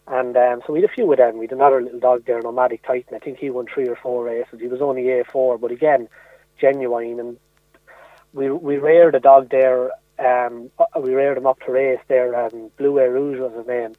And 0.07 0.37
um, 0.37 0.63
so 0.67 0.73
we 0.73 0.81
had 0.81 0.91
a 0.91 0.93
few 0.93 1.07
with 1.07 1.19
them. 1.19 1.37
We 1.37 1.45
had 1.45 1.53
another 1.53 1.83
little 1.83 2.01
dog 2.01 2.25
there, 2.27 2.41
Nomadic 2.41 2.83
Titan. 2.83 3.15
I 3.15 3.19
think 3.19 3.39
he 3.39 3.51
won 3.51 3.67
three 3.73 3.89
or 3.89 3.97
four 3.97 4.25
races. 4.25 4.61
He 4.61 4.67
was 4.69 4.81
only 4.81 5.03
A4, 5.03 5.61
but 5.61 5.71
again, 5.71 6.09
genuine. 6.59 7.21
And 7.21 7.39
we 8.33 8.51
we 8.51 8.79
reared 8.79 9.15
a 9.15 9.21
dog 9.21 9.51
there. 9.51 9.91
Um, 10.19 10.71
we 11.01 11.15
reared 11.15 11.37
him 11.37 11.47
up 11.47 11.61
to 11.61 11.73
race 11.73 12.01
there. 12.09 12.35
Um, 12.35 12.71
Blue 12.79 12.99
Air 12.99 13.13
Rouge 13.13 13.39
was 13.39 13.53
his 13.55 13.67
name. 13.67 13.95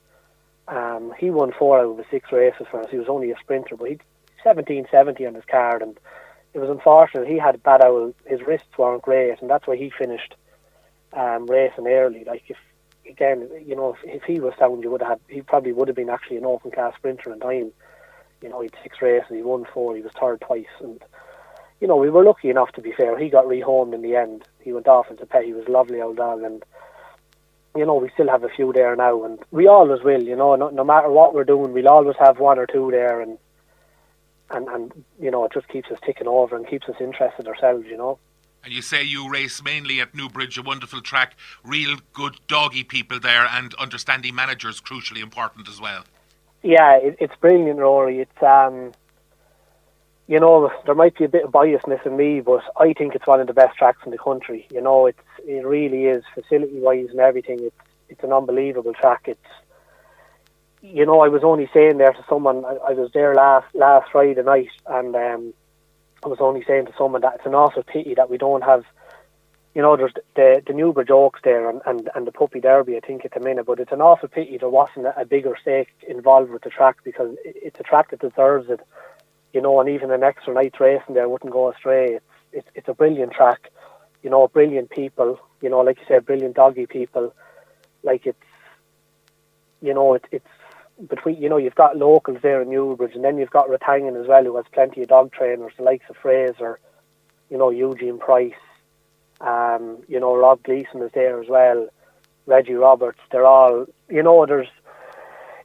Um, 0.67 1.13
he 1.17 1.29
won 1.29 1.51
four 1.51 1.79
out 1.79 1.91
of 1.91 1.97
the 1.97 2.05
six 2.09 2.31
races 2.31 2.67
for 2.69 2.81
us. 2.81 2.91
He 2.91 2.97
was 2.97 3.07
only 3.07 3.31
a 3.31 3.37
sprinter, 3.39 3.75
but 3.75 3.89
he 3.89 3.99
1770 4.43 5.25
on 5.25 5.35
his 5.35 5.45
card, 5.45 5.81
and 5.81 5.99
it 6.53 6.59
was 6.59 6.69
unfortunate. 6.69 7.27
He 7.27 7.37
had 7.37 7.61
bad 7.61 7.83
out. 7.83 8.15
His 8.25 8.41
wrists 8.41 8.77
weren't 8.77 9.01
great, 9.01 9.41
and 9.41 9.49
that's 9.49 9.67
why 9.67 9.75
he 9.75 9.91
finished 9.91 10.35
um, 11.13 11.45
racing 11.47 11.87
early. 11.87 12.23
Like 12.23 12.43
if 12.47 12.57
again, 13.09 13.49
you 13.65 13.75
know, 13.75 13.95
if, 13.95 14.21
if 14.21 14.23
he 14.23 14.39
was 14.39 14.53
sound, 14.57 14.83
you 14.83 14.91
would 14.91 15.01
have. 15.01 15.19
He 15.27 15.41
probably 15.41 15.73
would 15.73 15.87
have 15.87 15.97
been 15.97 16.09
actually 16.09 16.37
an 16.37 16.45
open 16.45 16.71
class 16.71 16.95
sprinter 16.95 17.33
in 17.33 17.39
time. 17.39 17.71
You 18.41 18.49
know, 18.49 18.61
he'd 18.61 18.75
six 18.81 19.01
races, 19.01 19.29
he 19.29 19.41
won 19.41 19.65
four, 19.73 19.95
he 19.95 20.01
was 20.01 20.13
third 20.19 20.39
twice, 20.41 20.65
and 20.79 21.03
you 21.81 21.87
know, 21.87 21.97
we 21.97 22.09
were 22.09 22.23
lucky 22.23 22.49
enough 22.49 22.71
to 22.73 22.81
be 22.81 22.93
fair. 22.93 23.17
He 23.17 23.29
got 23.29 23.45
rehomed 23.45 23.93
in 23.93 24.01
the 24.01 24.15
end. 24.15 24.43
He 24.61 24.73
went 24.73 24.87
off 24.87 25.09
into 25.09 25.25
pay. 25.25 25.45
He 25.45 25.53
was 25.53 25.67
lovely 25.67 26.01
old 26.01 26.17
dog, 26.17 26.41
and 26.43 26.63
you 27.75 27.85
know, 27.85 27.95
we 27.95 28.09
still 28.13 28.29
have 28.29 28.43
a 28.43 28.49
few 28.49 28.73
there 28.73 28.95
now, 28.95 29.23
and 29.23 29.39
we 29.51 29.67
always 29.67 30.03
will. 30.03 30.23
You 30.23 30.35
know, 30.35 30.55
no, 30.55 30.69
no 30.69 30.83
matter 30.83 31.09
what 31.09 31.33
we're 31.33 31.43
doing, 31.43 31.73
we'll 31.73 31.89
always 31.89 32.17
have 32.19 32.39
one 32.39 32.59
or 32.59 32.67
two 32.67 32.89
there, 32.91 33.21
and 33.21 33.37
and 34.49 34.67
and 34.67 35.05
you 35.19 35.31
know, 35.31 35.45
it 35.45 35.53
just 35.53 35.67
keeps 35.67 35.89
us 35.91 35.99
ticking 36.05 36.27
over 36.27 36.55
and 36.55 36.67
keeps 36.67 36.87
us 36.89 36.95
interested 36.99 37.47
ourselves. 37.47 37.85
You 37.87 37.97
know. 37.97 38.19
And 38.63 38.73
you 38.73 38.81
say 38.81 39.03
you 39.03 39.29
race 39.29 39.63
mainly 39.63 40.01
at 40.01 40.13
Newbridge, 40.13 40.57
a 40.57 40.61
wonderful 40.61 41.01
track, 41.01 41.35
real 41.63 41.97
good 42.13 42.35
doggy 42.47 42.83
people 42.83 43.19
there, 43.19 43.45
and 43.45 43.73
understanding 43.75 44.35
managers 44.35 44.81
crucially 44.81 45.21
important 45.21 45.69
as 45.69 45.79
well. 45.79 46.03
Yeah, 46.61 46.97
it, 46.97 47.17
it's 47.19 47.35
brilliant, 47.37 47.79
Rory. 47.79 48.19
It's 48.19 48.43
um, 48.43 48.91
you 50.29 50.39
know, 50.39 50.71
there 50.85 50.93
might 50.93 51.17
be 51.17 51.25
a 51.25 51.27
bit 51.29 51.45
of 51.45 51.51
biasness 51.51 52.05
in 52.05 52.15
me, 52.15 52.39
but 52.39 52.61
I 52.77 52.93
think 52.93 53.15
it's 53.15 53.25
one 53.25 53.39
of 53.39 53.47
the 53.47 53.53
best 53.53 53.75
tracks 53.77 54.01
in 54.05 54.11
the 54.11 54.17
country. 54.17 54.67
You 54.71 54.79
know, 54.79 55.07
it's 55.07 55.17
it 55.39 55.65
really 55.65 56.05
is 56.05 56.23
facility 56.35 56.79
wise 56.79 57.07
and 57.09 57.19
everything. 57.19 57.59
It's 57.61 57.75
it's 58.09 58.23
an 58.23 58.31
unbelievable 58.31 58.93
track. 58.93 59.23
It's 59.25 59.39
you 60.81 61.05
know, 61.05 61.21
I 61.21 61.29
was 61.29 61.43
only 61.43 61.67
saying 61.73 61.97
there 61.97 62.13
to 62.13 62.25
someone. 62.29 62.63
I, 62.63 62.75
I 62.89 62.91
was 62.91 63.09
there 63.11 63.33
last 63.33 63.73
last 63.73 64.11
Friday 64.11 64.43
night, 64.43 64.69
and 64.85 65.15
um, 65.15 65.53
I 66.23 66.27
was 66.27 66.39
only 66.41 66.63
saying 66.65 66.87
to 66.87 66.93
someone 66.97 67.21
that 67.21 67.35
it's 67.35 67.45
an 67.45 67.55
awful 67.55 67.83
pity 67.83 68.13
that 68.15 68.29
we 68.29 68.37
don't 68.37 68.63
have. 68.63 68.83
You 69.75 69.81
know, 69.81 69.95
there's 69.95 70.13
the 70.35 70.61
the 70.65 70.73
Newbridge 70.73 71.11
Oaks 71.11 71.39
there 71.43 71.69
and, 71.69 71.81
and, 71.85 72.09
and 72.15 72.27
the 72.27 72.31
Puppy 72.31 72.59
Derby, 72.59 72.97
I 72.97 72.99
think, 72.99 73.23
at 73.23 73.33
the 73.33 73.39
minute. 73.39 73.65
But 73.65 73.79
it's 73.79 73.91
an 73.91 74.01
awful 74.01 74.27
pity 74.27 74.57
there 74.57 74.69
wasn't 74.69 75.07
a, 75.15 75.25
bigger 75.25 75.55
stake 75.61 75.89
involved 76.07 76.49
with 76.49 76.63
the 76.63 76.69
track 76.69 76.97
because 77.03 77.35
it, 77.45 77.55
it's 77.61 77.79
a 77.79 77.83
track 77.83 78.11
that 78.11 78.19
deserves 78.19 78.69
it. 78.69 78.81
You 79.53 79.61
know, 79.61 79.79
and 79.79 79.89
even 79.89 80.11
an 80.11 80.23
extra 80.23 80.53
night's 80.53 80.79
racing 80.79 81.15
there 81.15 81.29
wouldn't 81.29 81.53
go 81.53 81.71
astray. 81.71 82.15
It's, 82.15 82.25
it's 82.51 82.67
it's 82.75 82.87
a 82.87 82.93
brilliant 82.93 83.33
track. 83.33 83.71
You 84.23 84.29
know, 84.29 84.47
brilliant 84.47 84.89
people. 84.89 85.39
You 85.61 85.69
know, 85.69 85.79
like 85.79 85.99
you 85.99 86.05
said, 86.07 86.25
brilliant 86.25 86.55
doggy 86.55 86.87
people. 86.87 87.33
Like 88.03 88.25
it's, 88.25 88.37
you 89.81 89.93
know, 89.93 90.15
it, 90.15 90.25
it's 90.31 90.47
between 91.07 91.41
you 91.41 91.49
know 91.49 91.57
you've 91.57 91.75
got 91.75 91.97
locals 91.97 92.39
there 92.41 92.61
in 92.61 92.69
Newbridge, 92.69 93.15
and 93.15 93.23
then 93.23 93.37
you've 93.37 93.51
got 93.51 93.69
Rathangan 93.69 94.19
as 94.19 94.27
well, 94.27 94.43
who 94.43 94.55
has 94.57 94.65
plenty 94.71 95.01
of 95.01 95.09
dog 95.09 95.31
trainers, 95.31 95.73
the 95.77 95.83
likes 95.83 96.05
of 96.09 96.17
Fraser, 96.17 96.79
you 97.49 97.57
know 97.57 97.69
Eugene 97.69 98.19
Price, 98.19 98.53
um, 99.41 99.97
you 100.07 100.19
know 100.19 100.35
Rob 100.35 100.63
Gleeson 100.63 101.01
is 101.01 101.11
there 101.13 101.41
as 101.41 101.47
well, 101.47 101.87
Reggie 102.45 102.73
Roberts. 102.73 103.19
They're 103.31 103.45
all 103.45 103.85
you 104.09 104.23
know 104.23 104.45
there's 104.45 104.67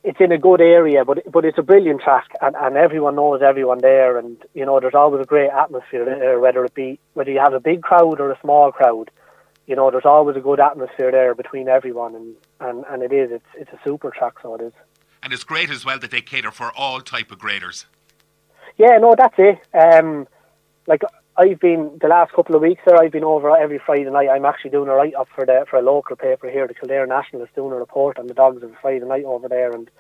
it's 0.05 0.21
in 0.21 0.33
a 0.33 0.39
good 0.39 0.61
area, 0.61 1.05
but 1.05 1.31
but 1.31 1.45
it's 1.45 1.59
a 1.59 1.63
brilliant 1.63 2.03
track, 2.03 2.29
and, 2.41 2.55
and 2.57 2.77
everyone 2.77 3.17
knows 3.17 3.41
everyone 3.43 3.79
there, 3.79 4.19
and 4.19 4.37
you 4.55 4.65
know 4.65 4.79
there's 4.79 4.95
always 4.95 5.23
a 5.23 5.27
great 5.27 5.51
atmosphere 5.51 6.05
there, 6.05 6.39
whether 6.39 6.65
it 6.65 6.75
be 6.75 7.01
whether 7.15 7.31
you 7.31 7.41
have 7.41 7.55
a 7.55 7.61
big 7.61 7.83
crowd 7.83 8.21
or 8.21 8.31
a 8.31 8.41
small 8.41 8.71
crowd. 8.71 9.11
You 9.67 9.75
know, 9.75 9.91
there's 9.91 10.05
always 10.05 10.37
a 10.37 10.41
good 10.41 10.61
atmosphere 10.61 11.11
there 11.11 11.35
between 11.35 11.69
everyone, 11.71 12.15
and, 12.15 12.37
and, 12.61 12.85
and 12.87 13.03
it 13.03 13.15
is. 13.15 13.31
It's 13.33 13.47
it's 13.55 13.73
a 13.73 13.81
super 13.83 14.11
track, 14.11 14.35
so 14.43 14.55
it 14.57 14.61
is 14.61 14.73
and 15.25 15.33
it's 15.33 15.43
great 15.43 15.71
as 15.71 15.85
well 15.85 15.99
that 15.99 16.11
they 16.11 16.21
cater 16.21 16.51
for 16.51 16.71
all 16.77 17.01
type 17.01 17.33
of 17.33 17.39
graders. 17.39 17.87
Yeah, 18.77 18.99
no, 18.99 19.15
that's 19.17 19.35
it. 19.39 19.59
Um, 19.75 20.29
like 20.87 21.03
I've 21.37 21.59
been 21.59 21.99
the 22.01 22.09
last 22.09 22.33
couple 22.33 22.55
of 22.55 22.63
weeks 22.63 22.83
there. 22.87 23.01
I've 23.01 23.11
been 23.11 23.25
over 23.25 23.57
every 23.57 23.81
Friday 23.85 24.11
night. 24.11 24.29
I'm 24.29 24.45
actually 24.45 24.71
doing 24.71 24.89
a 24.89 24.95
write 24.95 25.15
up 25.15 25.29
for 25.35 25.47
the 25.47 25.65
for 25.69 25.79
a 25.79 25.83
local 25.83 26.15
paper 26.15 26.51
here, 26.51 26.69
the 26.69 26.75
Kildare 26.75 27.07
Nationalist, 27.07 27.55
doing 27.55 27.73
a 27.73 27.77
report 27.77 28.19
on 28.19 28.27
the 28.27 28.35
dogs 28.35 28.63
of 28.63 28.71
Friday 28.83 29.05
night 29.05 29.25
over 29.25 29.49
there, 29.49 29.73
and 29.73 29.91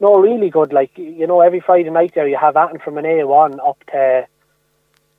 no, 0.00 0.14
really 0.18 0.50
good. 0.50 0.72
Like 0.72 0.96
you 0.96 1.26
know, 1.26 1.40
every 1.40 1.60
Friday 1.60 1.90
night 1.90 2.12
there 2.14 2.26
you 2.26 2.38
have 2.40 2.56
anything 2.56 2.80
from 2.80 2.98
an 2.98 3.06
A 3.06 3.26
one 3.26 3.60
up 3.60 3.78
to 3.92 4.26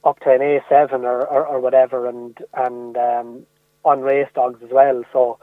up 0.03 0.19
to 0.22 0.31
an 0.31 0.41
A 0.41 0.60
seven 0.67 1.05
or, 1.05 1.22
or, 1.22 1.45
or 1.45 1.60
whatever, 1.60 2.07
and 2.07 2.38
and 2.53 2.98
um, 2.98 3.45
on 3.86 4.01
race 4.01 4.29
dogs 4.33 4.62
as 4.63 4.72
well. 4.72 5.03
So 5.13 5.38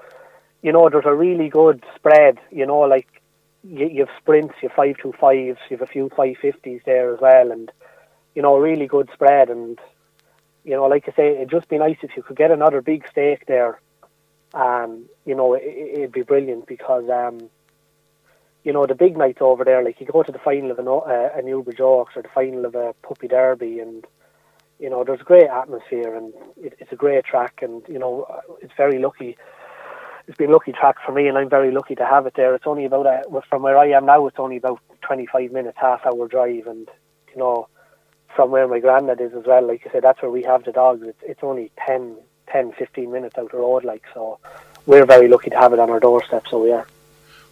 you 0.63 0.73
know, 0.73 0.89
there's 0.91 1.07
a 1.07 1.15
really 1.15 1.49
good 1.49 1.85
spread. 1.95 2.39
You 2.51 2.67
know, 2.67 2.81
like 2.81 3.20
you, 3.63 3.89
you 3.89 4.07
have 4.07 4.17
sprints, 4.19 4.55
you 4.63 4.69
have 4.69 4.77
five 4.77 4.97
two 4.99 5.13
fives, 5.13 5.59
you 5.69 5.77
have 5.77 5.83
a 5.83 5.91
few 5.91 6.11
five 6.17 6.37
fifties 6.41 6.81
there 6.85 7.13
as 7.15 7.21
well, 7.21 7.51
and 7.51 7.71
you 8.35 8.43
know, 8.43 8.57
a 8.57 8.61
really 8.61 8.87
good 8.87 9.11
spread. 9.13 9.51
And 9.51 9.79
you 10.65 10.73
know, 10.73 10.87
like 10.87 11.09
I 11.09 11.13
say, 11.13 11.37
it'd 11.37 11.51
just 11.51 11.69
be 11.69 11.79
nice 11.79 11.99
if 12.03 12.17
you 12.17 12.23
could 12.23 12.37
get 12.37 12.51
another 12.51 12.81
big 12.81 13.07
stake 13.09 13.47
there. 13.47 13.81
Um, 14.55 15.07
you 15.25 15.35
know, 15.35 15.55
it, 15.55 15.63
it'd 15.65 16.13
be 16.13 16.23
brilliant 16.23 16.67
because 16.67 17.09
um, 17.09 17.51
you 18.65 18.73
know 18.73 18.87
the 18.87 18.95
big 18.95 19.17
nights 19.17 19.39
over 19.41 19.65
there. 19.65 19.83
Like 19.85 20.01
you 20.01 20.07
go 20.07 20.23
to 20.23 20.33
the 20.33 20.39
final 20.39 20.71
of 20.71 20.79
an, 20.79 20.89
uh, 20.89 21.31
a 21.35 21.43
Newbridge 21.43 21.81
Oaks 21.81 22.17
or 22.17 22.23
the 22.23 22.29
final 22.29 22.65
of 22.65 22.75
a 22.75 22.95
Puppy 23.03 23.29
Derby, 23.29 23.81
and 23.81 24.07
you 24.81 24.89
know, 24.89 25.05
there's 25.05 25.21
a 25.21 25.25
great 25.25 25.49
atmosphere 25.49 26.17
and 26.17 26.33
it, 26.57 26.75
it's 26.79 26.93
a 26.93 26.97
great 26.97 27.25
track, 27.25 27.61
and 27.63 27.83
you 27.89 27.99
know, 27.99 28.27
it's 28.63 28.73
very 28.77 28.99
lucky 28.99 29.37
it's 30.31 30.39
been 30.39 30.51
a 30.51 30.53
lucky 30.53 30.71
track 30.71 30.95
for 31.05 31.11
me, 31.11 31.27
and 31.27 31.37
I'm 31.37 31.49
very 31.49 31.73
lucky 31.73 31.97
to 31.97 32.07
have 32.07 32.25
it 32.25 32.35
there. 32.37 32.55
It's 32.55 32.67
only 32.67 32.85
about 32.85 33.05
a, 33.05 33.43
from 33.49 33.63
where 33.63 33.77
I 33.77 33.89
am 33.89 34.07
now. 34.07 34.29
It's 34.29 34.39
only 34.39 34.59
about 34.59 34.79
25 35.03 35.51
minutes, 35.51 35.77
half 35.77 36.07
hour 36.07 36.29
drive, 36.29 36.69
and 36.69 36.89
you 37.33 37.37
know, 37.37 37.67
from 38.37 38.53
where 38.53 38.69
my 38.69 38.79
granddad 38.79 39.21
is 39.21 39.35
as 39.35 39.45
well. 39.45 39.67
Like 39.67 39.85
I 39.89 39.91
said, 39.91 40.05
that's 40.05 40.23
where 40.23 40.31
we 40.31 40.45
have 40.45 40.63
the 40.63 40.71
dogs. 40.71 41.03
It's 41.05 41.19
it's 41.23 41.41
only 41.43 41.73
10, 41.85 42.15
10 42.47 42.73
15 42.79 43.11
minutes 43.11 43.37
out 43.39 43.51
the 43.51 43.59
road. 43.59 43.83
Like 43.83 44.05
so, 44.15 44.39
we're 44.87 45.05
very 45.05 45.27
lucky 45.27 45.51
to 45.51 45.59
have 45.59 45.73
it 45.73 45.81
on 45.81 45.91
our 45.91 45.99
doorstep. 45.99 46.45
So 46.49 46.65
yeah. 46.65 46.85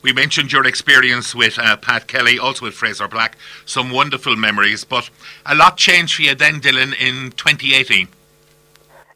We 0.02 0.12
mentioned 0.12 0.52
your 0.52 0.64
experience 0.64 1.34
with 1.34 1.58
uh, 1.58 1.76
Pat 1.78 2.06
Kelly, 2.06 2.38
also 2.38 2.66
with 2.66 2.74
Fraser 2.74 3.08
Black. 3.08 3.36
Some 3.66 3.90
wonderful 3.90 4.36
memories, 4.36 4.84
but 4.84 5.10
a 5.44 5.56
lot 5.56 5.76
changed 5.78 6.14
for 6.14 6.22
you 6.22 6.36
then, 6.36 6.60
Dylan, 6.60 6.94
in 6.96 7.32
2018. 7.32 8.06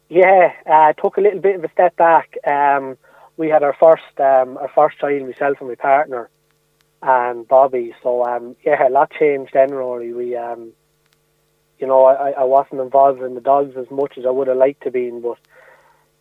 Yeah, 0.09 0.51
uh, 0.65 0.91
took 1.01 1.15
a 1.15 1.21
little 1.21 1.39
bit 1.39 1.55
of 1.55 1.63
a 1.63 1.71
step 1.71 1.95
back. 1.95 2.35
Um, 2.45 2.97
we 3.37 3.49
had 3.49 3.63
our 3.63 3.75
first 3.79 4.19
um, 4.19 4.57
our 4.57 4.71
first 4.73 4.99
child, 4.99 5.23
myself 5.23 5.57
and 5.59 5.69
my 5.69 5.75
partner, 5.75 6.29
and 7.01 7.47
Bobby. 7.47 7.93
So 8.03 8.23
um, 8.25 8.55
yeah, 8.65 8.87
a 8.87 8.89
lot 8.89 9.11
changed 9.11 9.51
then, 9.53 9.71
Rory. 9.71 10.13
We 10.13 10.35
um, 10.35 10.73
you 11.79 11.87
know, 11.87 12.05
I, 12.05 12.31
I 12.31 12.43
wasn't 12.43 12.81
involved 12.81 13.21
in 13.21 13.35
the 13.35 13.41
dogs 13.41 13.75
as 13.77 13.89
much 13.91 14.17
as 14.17 14.25
I 14.25 14.29
would 14.29 14.47
have 14.47 14.57
liked 14.57 14.83
to 14.83 14.91
be, 14.91 15.09
but 15.11 15.37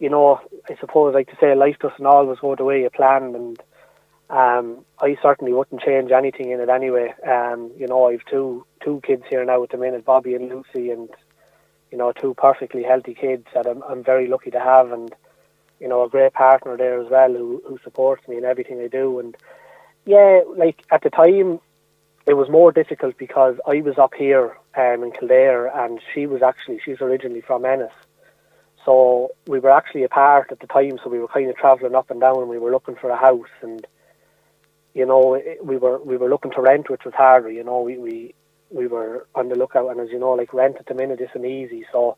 you 0.00 0.08
know, 0.08 0.40
I 0.68 0.76
suppose 0.80 1.14
like 1.14 1.28
to 1.28 1.36
say 1.40 1.54
life 1.54 1.78
doesn't 1.78 2.04
always 2.04 2.40
go 2.40 2.56
the 2.56 2.64
way 2.64 2.82
you 2.82 2.90
planned, 2.90 3.36
and 3.36 3.62
um, 4.28 4.84
I 5.00 5.16
certainly 5.22 5.52
wouldn't 5.52 5.82
change 5.82 6.10
anything 6.10 6.50
in 6.50 6.60
it 6.60 6.68
anyway. 6.68 7.14
Um, 7.24 7.70
you 7.78 7.86
know, 7.86 8.08
I've 8.08 8.24
two 8.24 8.66
two 8.82 9.00
kids 9.06 9.22
here 9.30 9.44
now 9.44 9.62
at 9.62 9.70
the 9.70 9.76
minute, 9.76 10.04
Bobby 10.04 10.34
and 10.34 10.48
Lucy, 10.48 10.90
and 10.90 11.08
you 11.92 11.98
know, 11.98 12.10
two 12.10 12.34
perfectly 12.34 12.82
healthy 12.82 13.14
kids 13.14 13.46
that 13.54 13.66
I'm 13.66 13.82
I'm 13.84 14.02
very 14.02 14.26
lucky 14.26 14.50
to 14.50 14.58
have, 14.58 14.90
and 14.90 15.14
you 15.82 15.88
know, 15.88 16.04
a 16.04 16.08
great 16.08 16.32
partner 16.32 16.76
there 16.76 17.02
as 17.02 17.10
well 17.10 17.32
who, 17.32 17.60
who 17.66 17.76
supports 17.82 18.26
me 18.28 18.36
in 18.36 18.44
everything 18.44 18.80
I 18.80 18.86
do. 18.86 19.18
And 19.18 19.36
yeah, 20.06 20.42
like 20.56 20.80
at 20.92 21.02
the 21.02 21.10
time, 21.10 21.58
it 22.24 22.34
was 22.34 22.48
more 22.48 22.70
difficult 22.70 23.18
because 23.18 23.56
I 23.66 23.80
was 23.80 23.98
up 23.98 24.14
here 24.14 24.56
um, 24.76 25.02
in 25.02 25.10
Kildare 25.10 25.66
and 25.66 26.00
she 26.14 26.26
was 26.26 26.40
actually, 26.40 26.78
she's 26.84 27.00
originally 27.00 27.40
from 27.40 27.64
Ennis. 27.64 27.92
So 28.84 29.30
we 29.48 29.58
were 29.58 29.72
actually 29.72 30.04
apart 30.04 30.52
at 30.52 30.60
the 30.60 30.68
time, 30.68 31.00
so 31.02 31.10
we 31.10 31.18
were 31.18 31.26
kind 31.26 31.50
of 31.50 31.56
travelling 31.56 31.96
up 31.96 32.12
and 32.12 32.20
down 32.20 32.38
and 32.38 32.48
we 32.48 32.58
were 32.58 32.70
looking 32.70 32.94
for 32.94 33.10
a 33.10 33.16
house 33.16 33.54
and, 33.60 33.84
you 34.94 35.04
know, 35.04 35.34
it, 35.34 35.64
we 35.64 35.76
were 35.78 35.98
we 36.02 36.16
were 36.16 36.28
looking 36.28 36.52
to 36.52 36.60
rent, 36.60 36.90
which 36.90 37.04
was 37.04 37.14
harder. 37.14 37.50
You 37.50 37.64
know, 37.64 37.80
we, 37.80 37.96
we 37.98 38.34
we 38.70 38.86
were 38.86 39.26
on 39.34 39.48
the 39.48 39.56
lookout, 39.56 39.90
and 39.90 40.00
as 40.00 40.10
you 40.10 40.18
know, 40.18 40.32
like 40.32 40.52
rent 40.52 40.76
at 40.78 40.86
the 40.86 40.94
minute 40.94 41.20
isn't 41.20 41.46
easy. 41.46 41.86
So 41.90 42.16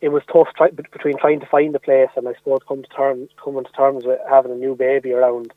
it 0.00 0.10
was 0.10 0.22
tough 0.32 0.48
try, 0.56 0.70
between 0.70 1.18
trying 1.18 1.40
to 1.40 1.46
find 1.46 1.74
a 1.74 1.80
place 1.80 2.10
and 2.16 2.28
I 2.28 2.34
suppose 2.34 2.60
come 2.66 2.82
to 2.82 2.88
terms 2.88 3.30
coming 3.42 3.64
to 3.64 3.72
terms 3.72 4.04
with 4.04 4.20
having 4.28 4.52
a 4.52 4.56
new 4.56 4.74
baby 4.74 5.12
around 5.12 5.52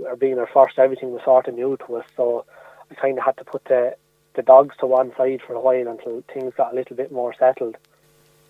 or 0.00 0.16
being 0.16 0.38
our 0.38 0.46
first 0.46 0.78
everything 0.78 1.12
was 1.12 1.22
sort 1.24 1.48
of 1.48 1.54
new 1.54 1.76
to 1.76 1.96
us. 1.96 2.06
So 2.16 2.44
I 2.90 2.94
kind 2.94 3.18
of 3.18 3.24
had 3.24 3.36
to 3.38 3.44
put 3.44 3.64
the 3.64 3.96
the 4.34 4.42
dogs 4.42 4.76
to 4.78 4.86
one 4.86 5.14
side 5.16 5.42
for 5.46 5.54
a 5.54 5.60
while 5.60 5.88
until 5.88 6.22
things 6.32 6.54
got 6.56 6.72
a 6.72 6.76
little 6.76 6.96
bit 6.96 7.12
more 7.12 7.34
settled. 7.34 7.76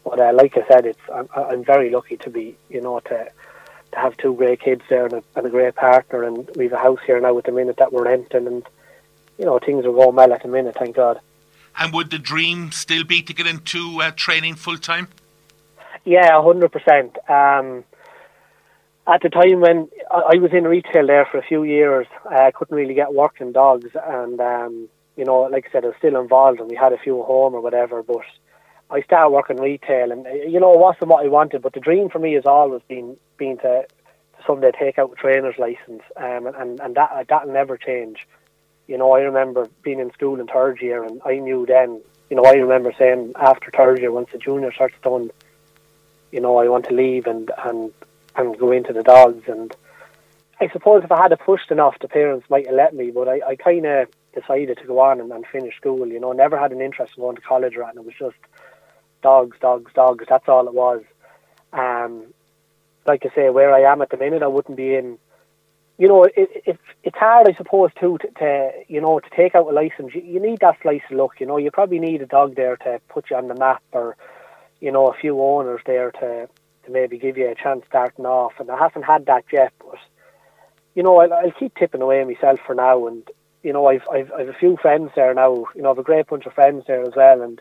But 0.02 0.20
uh, 0.20 0.32
like 0.34 0.56
I 0.56 0.66
said 0.66 0.86
it's 0.86 1.00
I'm, 1.12 1.28
I'm 1.34 1.64
very 1.64 1.90
lucky 1.90 2.16
to 2.18 2.30
be 2.30 2.56
you 2.68 2.80
know 2.80 3.00
to 3.00 3.30
to 3.92 3.98
have 3.98 4.16
two 4.16 4.34
great 4.34 4.60
kids 4.60 4.82
there 4.88 5.04
and 5.04 5.14
a, 5.14 5.22
and 5.36 5.46
a 5.46 5.50
great 5.50 5.74
partner. 5.74 6.24
And 6.24 6.50
we've 6.56 6.72
a 6.72 6.78
house 6.78 7.00
here 7.06 7.20
now 7.20 7.36
at 7.38 7.44
the 7.44 7.52
minute 7.52 7.76
that 7.78 7.92
we're 7.92 8.04
renting 8.04 8.46
and 8.46 8.66
you 9.38 9.46
know 9.46 9.58
things 9.58 9.86
are 9.86 9.92
going 9.92 10.16
well 10.16 10.32
at 10.32 10.42
the 10.42 10.48
minute 10.48 10.76
thank 10.78 10.96
God 10.96 11.20
and 11.78 11.92
would 11.92 12.10
the 12.10 12.18
dream 12.18 12.70
still 12.72 13.04
be 13.04 13.22
to 13.22 13.32
get 13.32 13.46
into 13.46 14.00
uh, 14.00 14.10
training 14.12 14.54
full 14.54 14.78
time? 14.78 15.08
Yeah, 16.04 16.42
hundred 16.42 16.64
um, 16.64 16.70
percent. 16.70 17.16
At 19.06 19.20
the 19.20 19.28
time 19.28 19.60
when 19.60 19.88
I 20.10 20.38
was 20.38 20.52
in 20.54 20.64
retail 20.64 21.06
there 21.06 21.26
for 21.30 21.36
a 21.36 21.42
few 21.42 21.62
years, 21.62 22.06
I 22.30 22.50
couldn't 22.52 22.76
really 22.76 22.94
get 22.94 23.12
work 23.12 23.34
in 23.38 23.52
dogs, 23.52 23.90
and 24.02 24.40
um, 24.40 24.88
you 25.16 25.24
know, 25.24 25.42
like 25.42 25.66
I 25.68 25.72
said, 25.72 25.84
I 25.84 25.88
was 25.88 25.96
still 25.98 26.18
involved, 26.18 26.58
and 26.58 26.70
we 26.70 26.76
had 26.76 26.94
a 26.94 26.98
few 26.98 27.22
home 27.22 27.54
or 27.54 27.60
whatever. 27.60 28.02
But 28.02 28.24
I 28.90 29.02
started 29.02 29.28
working 29.28 29.60
retail, 29.60 30.10
and 30.10 30.24
you 30.50 30.58
know, 30.58 30.72
it 30.72 30.78
wasn't 30.78 31.08
what 31.08 31.24
I 31.24 31.28
wanted. 31.28 31.60
But 31.60 31.74
the 31.74 31.80
dream 31.80 32.08
for 32.08 32.18
me 32.18 32.32
has 32.32 32.46
always 32.46 32.80
been 32.88 33.16
been 33.36 33.58
to, 33.58 33.82
to 33.82 34.44
someday 34.46 34.72
take 34.78 34.98
out 34.98 35.12
a 35.12 35.16
trainer's 35.16 35.58
license, 35.58 36.02
um, 36.16 36.46
and 36.46 36.80
and 36.80 36.94
that 36.94 37.26
that 37.28 37.46
never 37.46 37.76
change 37.76 38.26
you 38.86 38.98
know, 38.98 39.12
I 39.12 39.20
remember 39.20 39.68
being 39.82 40.00
in 40.00 40.12
school 40.12 40.38
in 40.40 40.46
third 40.46 40.80
year, 40.80 41.04
and 41.04 41.20
I 41.24 41.36
knew 41.36 41.66
then. 41.66 42.02
You 42.30 42.36
know, 42.36 42.44
I 42.44 42.54
remember 42.54 42.92
saying 42.98 43.32
after 43.36 43.70
third 43.70 44.00
year, 44.00 44.10
once 44.10 44.28
the 44.32 44.38
junior 44.38 44.72
starts 44.72 44.94
done, 45.02 45.30
you 46.32 46.40
know, 46.40 46.56
I 46.56 46.68
want 46.68 46.86
to 46.86 46.94
leave 46.94 47.26
and 47.26 47.50
and 47.64 47.92
and 48.36 48.58
go 48.58 48.72
into 48.72 48.92
the 48.92 49.02
dogs. 49.02 49.44
And 49.46 49.74
I 50.60 50.68
suppose 50.68 51.04
if 51.04 51.12
I 51.12 51.22
had 51.22 51.38
pushed 51.38 51.70
enough, 51.70 51.96
the 52.00 52.08
parents 52.08 52.48
might 52.50 52.66
have 52.66 52.74
let 52.74 52.94
me. 52.94 53.10
But 53.10 53.28
I, 53.28 53.40
I 53.48 53.56
kind 53.56 53.86
of 53.86 54.08
decided 54.34 54.78
to 54.78 54.86
go 54.86 55.00
on 55.00 55.20
and, 55.20 55.30
and 55.32 55.46
finish 55.46 55.76
school. 55.76 56.06
You 56.08 56.20
know, 56.20 56.32
never 56.32 56.58
had 56.58 56.72
an 56.72 56.80
interest 56.80 57.12
in 57.16 57.22
going 57.22 57.36
to 57.36 57.42
college 57.42 57.76
or 57.76 57.84
anything. 57.84 58.02
It 58.02 58.06
was 58.06 58.14
just 58.18 58.42
dogs, 59.22 59.56
dogs, 59.60 59.92
dogs. 59.94 60.24
That's 60.28 60.48
all 60.48 60.66
it 60.66 60.74
was. 60.74 61.02
Um, 61.72 62.24
like 63.06 63.24
I 63.26 63.34
say, 63.34 63.50
where 63.50 63.74
I 63.74 63.90
am 63.90 64.02
at 64.02 64.10
the 64.10 64.16
minute, 64.16 64.42
I 64.42 64.46
wouldn't 64.46 64.76
be 64.76 64.94
in 64.94 65.18
you 65.96 66.08
know, 66.08 66.24
it, 66.24 66.32
it, 66.36 66.78
it's 67.04 67.16
hard, 67.16 67.48
I 67.48 67.54
suppose, 67.56 67.90
too, 68.00 68.18
to, 68.18 68.28
to 68.38 68.70
you 68.88 69.00
know 69.00 69.20
to 69.20 69.30
take 69.30 69.54
out 69.54 69.68
a 69.68 69.72
license. 69.72 70.14
You, 70.14 70.22
you 70.22 70.40
need 70.40 70.58
that 70.60 70.78
slice 70.82 71.02
of 71.10 71.16
luck. 71.16 71.38
You 71.38 71.46
know, 71.46 71.56
you 71.56 71.70
probably 71.70 72.00
need 72.00 72.22
a 72.22 72.26
dog 72.26 72.56
there 72.56 72.76
to 72.78 73.00
put 73.08 73.30
you 73.30 73.36
on 73.36 73.48
the 73.48 73.54
map, 73.54 73.82
or 73.92 74.16
you 74.80 74.90
know, 74.90 75.06
a 75.08 75.14
few 75.14 75.40
owners 75.40 75.80
there 75.86 76.10
to 76.10 76.48
to 76.84 76.90
maybe 76.90 77.18
give 77.18 77.38
you 77.38 77.48
a 77.48 77.54
chance 77.54 77.84
starting 77.88 78.26
off. 78.26 78.54
And 78.58 78.70
I 78.70 78.78
haven't 78.78 79.04
had 79.04 79.26
that 79.26 79.44
yet, 79.52 79.72
but 79.78 79.98
you 80.94 81.02
know, 81.02 81.20
I'll, 81.20 81.32
I'll 81.32 81.52
keep 81.52 81.74
tipping 81.76 82.02
away 82.02 82.24
myself 82.24 82.60
for 82.66 82.74
now. 82.74 83.06
And 83.06 83.28
you 83.62 83.72
know, 83.72 83.86
I've, 83.86 84.06
I've 84.12 84.32
I've 84.32 84.48
a 84.48 84.54
few 84.54 84.76
friends 84.76 85.12
there 85.14 85.32
now. 85.32 85.66
You 85.76 85.82
know, 85.82 85.92
I've 85.92 85.98
a 85.98 86.02
great 86.02 86.26
bunch 86.26 86.46
of 86.46 86.54
friends 86.54 86.84
there 86.88 87.02
as 87.02 87.14
well, 87.14 87.40
and 87.40 87.60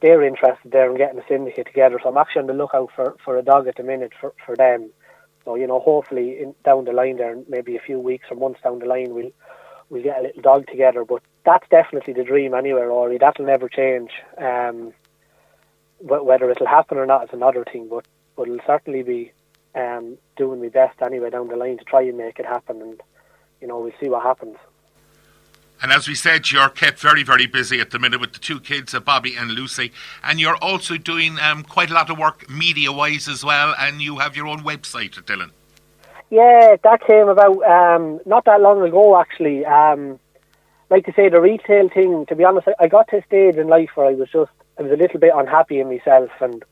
they're 0.00 0.24
interested 0.24 0.72
there 0.72 0.90
in 0.90 0.96
getting 0.96 1.18
a 1.20 1.26
syndicate 1.28 1.66
together. 1.66 2.00
So 2.02 2.08
I'm 2.08 2.16
actually 2.16 2.40
on 2.40 2.46
the 2.46 2.54
lookout 2.54 2.90
for 2.96 3.16
for 3.22 3.36
a 3.36 3.42
dog 3.42 3.66
at 3.66 3.76
the 3.76 3.82
minute 3.82 4.12
for 4.18 4.32
for 4.46 4.56
them. 4.56 4.90
So 5.44 5.54
you 5.56 5.66
know, 5.66 5.80
hopefully 5.80 6.40
in, 6.40 6.54
down 6.64 6.84
the 6.84 6.92
line 6.92 7.16
there, 7.16 7.36
maybe 7.48 7.76
a 7.76 7.80
few 7.80 7.98
weeks 8.00 8.26
or 8.30 8.36
months 8.36 8.60
down 8.62 8.78
the 8.78 8.86
line, 8.86 9.14
we'll 9.14 9.30
we'll 9.90 10.02
get 10.02 10.18
a 10.18 10.22
little 10.22 10.42
dog 10.42 10.66
together. 10.66 11.04
But 11.04 11.22
that's 11.44 11.68
definitely 11.68 12.14
the 12.14 12.24
dream 12.24 12.54
anyway, 12.54 12.82
Rory. 12.82 13.18
That'll 13.18 13.46
never 13.46 13.68
change. 13.68 14.10
Um, 14.38 14.94
whether 16.00 16.50
it'll 16.50 16.66
happen 16.66 16.98
or 16.98 17.06
not 17.06 17.24
is 17.24 17.30
another 17.32 17.64
thing, 17.64 17.88
but 17.88 18.06
but 18.36 18.48
it'll 18.48 18.60
certainly 18.66 19.02
be 19.02 19.32
um, 19.74 20.18
doing 20.36 20.60
my 20.60 20.68
best 20.68 21.00
anyway 21.02 21.30
down 21.30 21.48
the 21.48 21.56
line 21.56 21.78
to 21.78 21.84
try 21.84 22.02
and 22.02 22.18
make 22.18 22.38
it 22.38 22.46
happen. 22.46 22.80
And 22.82 23.02
you 23.60 23.68
know, 23.68 23.78
we'll 23.80 23.92
see 24.00 24.08
what 24.08 24.22
happens. 24.22 24.56
And 25.84 25.92
as 25.92 26.08
we 26.08 26.14
said, 26.14 26.50
you're 26.50 26.70
kept 26.70 26.98
very, 26.98 27.22
very 27.22 27.44
busy 27.44 27.78
at 27.78 27.90
the 27.90 27.98
minute 27.98 28.18
with 28.18 28.32
the 28.32 28.38
two 28.38 28.58
kids, 28.58 28.94
uh, 28.94 29.00
Bobby 29.00 29.36
and 29.36 29.50
Lucy. 29.50 29.92
And 30.22 30.40
you're 30.40 30.56
also 30.56 30.96
doing 30.96 31.38
um, 31.38 31.62
quite 31.62 31.90
a 31.90 31.92
lot 31.92 32.08
of 32.08 32.16
work 32.16 32.48
media 32.48 32.90
wise 32.90 33.28
as 33.28 33.44
well. 33.44 33.74
And 33.78 34.00
you 34.00 34.16
have 34.16 34.34
your 34.34 34.46
own 34.46 34.60
website, 34.60 35.22
Dylan. 35.24 35.50
Yeah, 36.30 36.76
that 36.82 37.06
came 37.06 37.28
about 37.28 37.62
um, 37.64 38.18
not 38.24 38.46
that 38.46 38.62
long 38.62 38.80
ago, 38.80 39.20
actually. 39.20 39.66
Um, 39.66 40.18
like 40.88 41.04
to 41.04 41.12
say, 41.12 41.28
the 41.28 41.38
retail 41.38 41.90
thing, 41.90 42.24
to 42.30 42.34
be 42.34 42.44
honest, 42.44 42.66
I 42.80 42.88
got 42.88 43.08
to 43.08 43.18
a 43.18 43.24
stage 43.26 43.56
in 43.56 43.66
life 43.66 43.90
where 43.94 44.06
I 44.06 44.14
was 44.14 44.30
just, 44.32 44.52
I 44.78 44.82
was 44.84 44.90
a 44.90 44.96
little 44.96 45.20
bit 45.20 45.34
unhappy 45.36 45.80
in 45.80 45.90
myself. 45.90 46.30
And, 46.40 46.64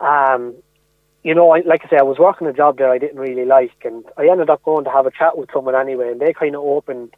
um, 0.00 0.54
you 1.24 1.34
know, 1.34 1.50
I, 1.50 1.60
like 1.60 1.84
I 1.84 1.90
say, 1.90 1.98
I 1.98 2.04
was 2.04 2.18
working 2.18 2.46
a 2.46 2.54
job 2.54 2.78
there 2.78 2.90
I 2.90 2.96
didn't 2.96 3.20
really 3.20 3.44
like. 3.44 3.84
And 3.84 4.02
I 4.16 4.30
ended 4.30 4.48
up 4.48 4.62
going 4.62 4.84
to 4.84 4.90
have 4.90 5.04
a 5.04 5.10
chat 5.10 5.36
with 5.36 5.50
someone 5.52 5.74
anyway. 5.74 6.10
And 6.10 6.20
they 6.22 6.32
kind 6.32 6.56
of 6.56 6.62
opened 6.62 7.12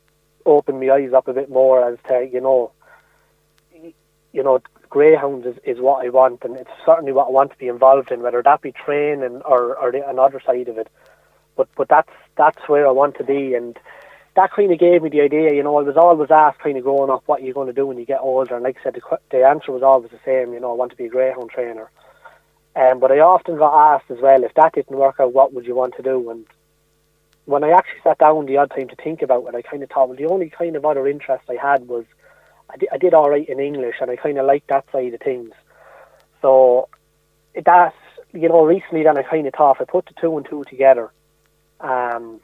opened 0.47 0.80
my 0.80 0.90
eyes 0.90 1.12
up 1.12 1.28
a 1.28 1.32
bit 1.32 1.50
more 1.50 1.87
as 1.88 1.99
to 2.09 2.28
you 2.32 2.40
know, 2.40 2.73
you 4.32 4.42
know, 4.42 4.61
greyhounds 4.88 5.47
is, 5.47 5.56
is 5.64 5.80
what 5.80 6.04
I 6.04 6.09
want, 6.11 6.42
and 6.44 6.56
it's 6.56 6.70
certainly 6.85 7.12
what 7.12 7.28
I 7.28 7.30
want 7.30 7.52
to 7.52 7.59
be 7.59 7.68
involved 7.68 8.11
in, 8.11 8.23
whether 8.23 8.42
that 8.42 8.62
be 8.62 8.73
training 8.73 9.42
or 9.44 9.76
or 9.76 9.92
the, 9.92 10.09
another 10.09 10.40
side 10.44 10.68
of 10.68 10.78
it. 10.78 10.88
But 11.56 11.68
but 11.76 11.88
that's 11.88 12.12
that's 12.37 12.68
where 12.68 12.87
I 12.87 12.90
want 12.90 13.16
to 13.16 13.25
be, 13.25 13.54
and 13.54 13.78
that 14.37 14.52
kind 14.52 14.73
of 14.73 14.78
gave 14.78 15.02
me 15.02 15.11
the 15.11 15.23
idea. 15.23 15.54
You 15.54 15.62
know, 15.62 15.78
I 15.78 15.82
was 15.82 15.97
always 15.97 16.30
asked, 16.30 16.61
kind 16.61 16.76
of 16.76 16.85
growing 16.85 17.11
up, 17.11 17.23
what 17.26 17.42
you're 17.42 17.54
going 17.54 17.66
to 17.66 17.73
do 17.73 17.87
when 17.87 17.99
you 17.99 18.06
get 18.06 18.20
older, 18.20 18.54
and 18.54 18.64
like 18.64 18.78
I 18.80 18.85
said, 18.85 18.94
the, 18.94 19.18
the 19.30 19.44
answer 19.44 19.73
was 19.73 19.82
always 19.82 20.11
the 20.11 20.20
same. 20.25 20.52
You 20.52 20.61
know, 20.61 20.73
I 20.73 20.75
want 20.75 20.90
to 20.92 20.97
be 20.97 21.06
a 21.06 21.11
greyhound 21.11 21.50
trainer. 21.50 21.90
Um, 22.76 23.00
but 23.00 23.11
I 23.11 23.18
often 23.18 23.59
got 23.59 23.94
asked 23.94 24.11
as 24.11 24.20
well, 24.23 24.44
if 24.44 24.54
that 24.54 24.75
didn't 24.75 24.97
work 24.97 25.16
out, 25.18 25.32
what 25.32 25.52
would 25.52 25.66
you 25.66 25.75
want 25.75 25.97
to 25.97 26.02
do? 26.02 26.30
And 26.30 26.47
when 27.50 27.64
I 27.64 27.71
actually 27.71 28.00
sat 28.04 28.19
down 28.19 28.47
the 28.47 28.59
odd 28.59 28.71
time 28.71 28.88
to 28.88 28.97
think 28.97 29.23
about 29.23 29.45
it, 29.49 29.54
I 29.57 29.62
kind 29.62 29.83
of 29.83 29.90
thought, 29.90 30.09
well, 30.09 30.16
the 30.16 30.26
only 30.26 30.50
kind 30.50 30.76
of 30.76 30.85
other 30.85 31.09
interest 31.09 31.45
I 31.50 31.57
had 31.61 31.88
was 31.88 32.04
I 32.71 32.76
did, 32.76 32.88
I 32.92 32.99
did 32.99 33.12
all 33.12 33.28
right 33.28 33.49
in 33.49 33.59
English, 33.59 33.97
and 34.00 34.09
I 34.09 34.16
kind 34.16 34.38
of 34.38 34.47
liked 34.47 34.69
that 34.69 34.85
side 34.92 35.12
of 35.14 35.21
things. 35.21 35.50
So 36.42 36.88
that's 37.54 37.97
you 38.33 38.49
know 38.49 38.64
recently 38.64 39.02
then 39.02 39.19
I 39.19 39.25
kind 39.25 39.47
of 39.49 39.54
thought 39.54 39.80
I 39.80 39.85
put 39.85 40.07
the 40.07 40.14
two 40.21 40.37
and 40.37 40.47
two 40.49 40.62
together, 40.64 41.11
um, 41.80 42.40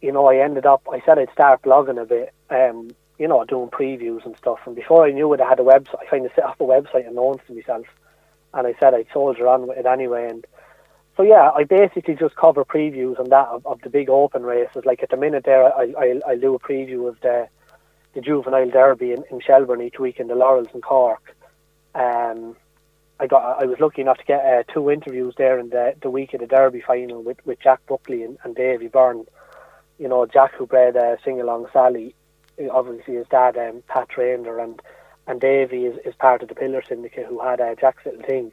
you 0.00 0.12
know 0.12 0.26
I 0.26 0.38
ended 0.38 0.64
up 0.64 0.82
I 0.90 1.02
said 1.04 1.18
I'd 1.18 1.32
start 1.32 1.62
blogging 1.62 2.00
a 2.00 2.06
bit, 2.06 2.32
um, 2.48 2.90
you 3.18 3.28
know 3.28 3.44
doing 3.44 3.68
previews 3.68 4.24
and 4.24 4.34
stuff. 4.38 4.60
And 4.64 4.74
before 4.74 5.04
I 5.04 5.10
knew 5.10 5.30
it, 5.34 5.42
I 5.42 5.48
had 5.48 5.60
a 5.60 5.64
website. 5.64 6.00
I 6.00 6.06
kind 6.06 6.24
of 6.24 6.32
set 6.34 6.44
up 6.44 6.58
a 6.58 6.64
website 6.64 7.06
announced 7.06 7.46
to 7.48 7.54
myself, 7.54 7.86
and 8.54 8.66
I 8.66 8.74
said 8.80 8.94
I'd 8.94 9.08
soldier 9.12 9.46
on 9.46 9.66
with 9.66 9.76
it 9.76 9.84
anyway. 9.84 10.30
And 10.30 10.46
so 11.16 11.22
yeah, 11.22 11.50
I 11.54 11.64
basically 11.64 12.14
just 12.14 12.36
cover 12.36 12.64
previews 12.64 13.18
on 13.20 13.28
that 13.30 13.48
of, 13.48 13.66
of 13.66 13.80
the 13.82 13.90
big 13.90 14.10
open 14.10 14.42
races. 14.42 14.84
Like 14.84 15.02
at 15.02 15.10
the 15.10 15.16
minute 15.16 15.44
there, 15.44 15.64
I 15.64 15.92
I 15.98 16.20
I 16.26 16.36
do 16.36 16.54
a 16.54 16.58
preview 16.58 17.08
of 17.08 17.20
the 17.20 17.48
the 18.14 18.20
juvenile 18.20 18.70
derby 18.70 19.12
in, 19.12 19.24
in 19.30 19.40
Shelbourne 19.40 19.82
each 19.82 19.98
week 19.98 20.20
in 20.20 20.28
the 20.28 20.34
Laurels 20.34 20.68
in 20.72 20.80
Cork. 20.80 21.34
Um, 21.94 22.56
I 23.20 23.26
got 23.26 23.62
I 23.62 23.66
was 23.66 23.78
lucky 23.78 24.02
enough 24.02 24.18
to 24.18 24.24
get 24.24 24.44
uh, 24.44 24.64
two 24.72 24.90
interviews 24.90 25.34
there 25.38 25.58
in 25.58 25.70
the 25.70 25.94
the 26.02 26.10
week 26.10 26.34
of 26.34 26.40
the 26.40 26.46
Derby 26.46 26.80
final 26.80 27.22
with 27.22 27.38
with 27.44 27.60
Jack 27.60 27.80
Buckley 27.86 28.22
and, 28.22 28.38
and 28.42 28.56
Davy 28.56 28.88
Byrne. 28.88 29.24
You 29.98 30.08
know, 30.08 30.26
Jack 30.26 30.54
who 30.54 30.66
bred 30.66 30.96
uh, 30.96 31.16
Sing 31.24 31.40
Along 31.40 31.66
Sally, 31.72 32.16
obviously 32.70 33.14
his 33.14 33.28
dad 33.28 33.56
um, 33.56 33.82
Pat 33.86 34.08
Trainer 34.08 34.58
and 34.58 34.82
and 35.26 35.40
Davy 35.40 35.86
is, 35.86 35.96
is 36.04 36.14
part 36.16 36.42
of 36.42 36.48
the 36.48 36.54
Pillar 36.54 36.82
Syndicate 36.86 37.26
who 37.26 37.40
had 37.40 37.60
uh, 37.60 37.74
Jack's 37.76 38.04
little 38.04 38.22
thing. 38.22 38.52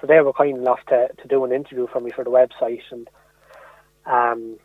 So 0.00 0.06
they 0.06 0.20
were 0.20 0.32
kind 0.32 0.58
enough 0.58 0.80
to, 0.88 1.08
to 1.20 1.28
do 1.28 1.44
an 1.44 1.52
interview 1.52 1.86
for 1.86 2.00
me 2.00 2.10
for 2.10 2.24
the 2.24 2.30
website, 2.30 2.82
and 2.90 3.08
um, 4.06 4.58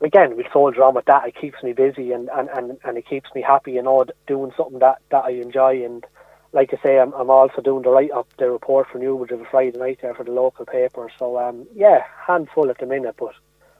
again, 0.00 0.36
we 0.36 0.46
soldier 0.52 0.82
on 0.82 0.94
with 0.94 1.06
that. 1.06 1.26
It 1.26 1.34
keeps 1.34 1.62
me 1.62 1.72
busy 1.72 2.12
and, 2.12 2.28
and, 2.36 2.48
and, 2.50 2.78
and 2.84 2.98
it 2.98 3.08
keeps 3.08 3.30
me 3.34 3.42
happy, 3.42 3.72
you 3.72 3.82
know, 3.82 4.04
doing 4.26 4.52
something 4.56 4.78
that, 4.80 4.98
that 5.10 5.24
I 5.24 5.30
enjoy. 5.30 5.84
And 5.84 6.04
like 6.52 6.72
I 6.72 6.82
say, 6.82 6.98
I'm, 6.98 7.12
I'm 7.14 7.30
also 7.30 7.62
doing 7.62 7.82
the 7.82 7.90
write 7.90 8.10
up, 8.10 8.28
the 8.38 8.50
report 8.50 8.88
for 8.90 8.98
Newbridge 8.98 9.30
of 9.30 9.40
a 9.40 9.44
Friday 9.46 9.78
night 9.78 9.98
there 10.02 10.14
for 10.14 10.24
the 10.24 10.32
local 10.32 10.66
paper. 10.66 11.10
So 11.18 11.38
um, 11.38 11.66
yeah, 11.74 12.04
handful 12.26 12.70
at 12.70 12.78
the 12.78 12.86
minute, 12.86 13.16
but 13.18 13.34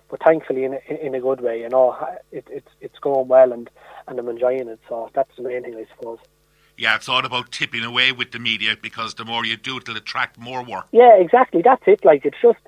but 0.08 0.22
thankfully 0.22 0.62
in 0.62 0.74
a, 0.74 1.06
in 1.06 1.14
a 1.14 1.20
good 1.20 1.40
way. 1.40 1.60
You 1.60 1.68
know, 1.68 1.96
it, 2.32 2.46
it's 2.50 2.70
it's 2.80 2.98
going 3.00 3.28
well 3.28 3.52
and 3.52 3.68
and 4.08 4.18
I'm 4.18 4.28
enjoying 4.28 4.68
it. 4.68 4.80
So 4.88 5.10
that's 5.14 5.34
the 5.36 5.42
main 5.42 5.62
thing, 5.62 5.74
I 5.74 5.86
suppose 5.96 6.18
yeah, 6.76 6.94
it's 6.94 7.08
all 7.08 7.24
about 7.24 7.50
tipping 7.50 7.84
away 7.84 8.12
with 8.12 8.32
the 8.32 8.38
media 8.38 8.76
because 8.80 9.14
the 9.14 9.24
more 9.24 9.44
you 9.44 9.56
do, 9.56 9.78
it'll 9.78 9.96
attract 9.96 10.38
more 10.38 10.62
work. 10.62 10.86
Yeah, 10.92 11.16
exactly. 11.16 11.62
That's 11.62 11.82
it. 11.86 12.04
Like 12.04 12.24
it's 12.24 12.36
just, 12.42 12.58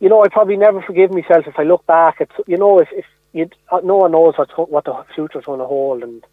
you 0.00 0.08
know, 0.08 0.22
I 0.24 0.28
probably 0.28 0.56
never 0.56 0.80
forgive 0.82 1.12
myself 1.12 1.46
if 1.46 1.58
I 1.58 1.64
look 1.64 1.84
back. 1.86 2.20
It's 2.20 2.32
you 2.46 2.56
know, 2.56 2.78
if 2.78 2.88
if 2.92 3.04
you 3.32 3.48
uh, 3.70 3.80
no 3.82 3.96
one 3.96 4.12
knows 4.12 4.34
what 4.36 4.70
what 4.70 4.84
the 4.84 5.04
future's 5.14 5.44
going 5.44 5.58
to 5.58 5.66
hold, 5.66 6.02
and 6.02 6.24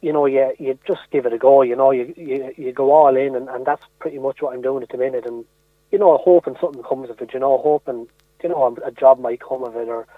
you 0.00 0.12
know, 0.12 0.26
you 0.26 0.52
you 0.58 0.78
just 0.86 1.02
give 1.12 1.26
it 1.26 1.32
a 1.32 1.38
go. 1.38 1.62
You 1.62 1.76
know, 1.76 1.92
you 1.92 2.12
you, 2.16 2.52
you 2.56 2.72
go 2.72 2.92
all 2.92 3.16
in, 3.16 3.36
and, 3.36 3.48
and 3.48 3.64
that's 3.64 3.84
pretty 4.00 4.18
much 4.18 4.42
what 4.42 4.54
I'm 4.54 4.62
doing 4.62 4.82
at 4.82 4.88
the 4.88 4.98
minute. 4.98 5.26
And 5.26 5.44
you 5.92 5.98
know, 5.98 6.18
hoping 6.18 6.56
something 6.60 6.82
comes 6.82 7.08
of 7.08 7.20
it. 7.20 7.32
You 7.32 7.40
know, 7.40 7.58
hoping 7.58 8.08
you 8.42 8.48
know 8.48 8.76
a 8.84 8.90
job 8.90 9.20
might 9.20 9.40
come 9.40 9.62
of 9.62 9.76
it, 9.76 9.88
or 9.88 10.08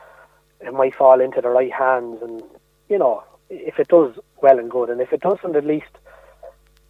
it 0.60 0.72
might 0.72 0.94
fall 0.94 1.20
into 1.20 1.42
the 1.42 1.50
right 1.50 1.72
hands, 1.72 2.22
and 2.22 2.42
you 2.88 2.98
know, 2.98 3.22
if 3.54 3.78
it 3.78 3.88
does, 3.88 4.18
well 4.42 4.58
and 4.58 4.70
good. 4.70 4.90
And 4.90 5.00
if 5.00 5.12
it 5.12 5.20
doesn't, 5.20 5.56
at 5.56 5.66
least, 5.66 5.90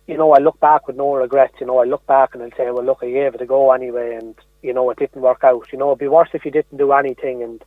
you 0.06 0.16
know, 0.16 0.32
I 0.32 0.38
look 0.38 0.58
back 0.60 0.86
with 0.86 0.96
no 0.96 1.14
regrets. 1.14 1.54
You 1.60 1.66
know, 1.66 1.78
I 1.78 1.84
look 1.84 2.06
back 2.06 2.34
and 2.34 2.42
I'll 2.42 2.50
say, 2.56 2.70
well, 2.70 2.84
look, 2.84 2.98
I 3.02 3.10
gave 3.10 3.34
it 3.34 3.40
a 3.40 3.46
go 3.46 3.72
anyway, 3.72 4.18
and 4.20 4.34
you 4.62 4.72
know, 4.72 4.90
it 4.90 4.98
didn't 4.98 5.22
work 5.22 5.44
out. 5.44 5.66
You 5.72 5.78
know, 5.78 5.88
it'd 5.88 5.98
be 5.98 6.08
worse 6.08 6.30
if 6.32 6.44
you 6.44 6.50
didn't 6.50 6.78
do 6.78 6.92
anything, 6.92 7.42
and 7.42 7.64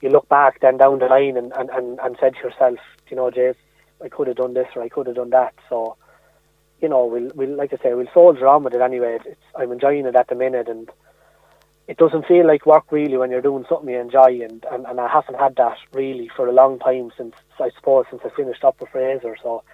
you 0.00 0.10
look 0.10 0.28
back 0.28 0.60
then 0.60 0.76
down 0.76 0.98
the 0.98 1.06
line 1.06 1.36
and 1.36 1.52
and 1.52 1.70
and, 1.70 1.98
and 2.00 2.16
said 2.20 2.34
to 2.34 2.48
yourself, 2.48 2.78
you 3.08 3.16
know, 3.16 3.30
Jays, 3.30 3.56
I 4.02 4.08
could 4.08 4.28
have 4.28 4.36
done 4.36 4.54
this 4.54 4.68
or 4.74 4.82
I 4.82 4.88
could 4.88 5.06
have 5.06 5.16
done 5.16 5.30
that. 5.30 5.54
So, 5.68 5.96
you 6.80 6.88
know, 6.88 7.06
we'll 7.06 7.30
we'll 7.34 7.56
like 7.56 7.72
I 7.72 7.76
say, 7.82 7.94
we'll 7.94 8.10
soldier 8.12 8.46
on 8.48 8.64
with 8.64 8.74
it 8.74 8.80
anyway. 8.80 9.18
It's, 9.24 9.40
I'm 9.56 9.72
enjoying 9.72 10.06
it 10.06 10.16
at 10.16 10.28
the 10.28 10.34
minute, 10.34 10.68
and 10.68 10.90
it 11.88 11.96
doesn't 11.96 12.26
feel 12.26 12.46
like 12.46 12.64
work 12.64 12.84
really 12.90 13.16
when 13.16 13.30
you're 13.30 13.42
doing 13.42 13.64
something 13.68 13.88
you 13.88 13.98
enjoy, 13.98 14.40
and, 14.42 14.64
and, 14.70 14.86
and 14.86 15.00
I 15.00 15.08
haven't 15.08 15.38
had 15.38 15.56
that 15.56 15.78
really 15.92 16.30
for 16.36 16.46
a 16.46 16.52
long 16.52 16.78
time 16.78 17.10
since 17.16 17.34
I 17.58 17.70
suppose 17.70 18.06
since 18.10 18.22
I 18.24 18.28
finished 18.30 18.62
up 18.64 18.80
with 18.80 18.90
Fraser. 18.90 19.36
So 19.42 19.64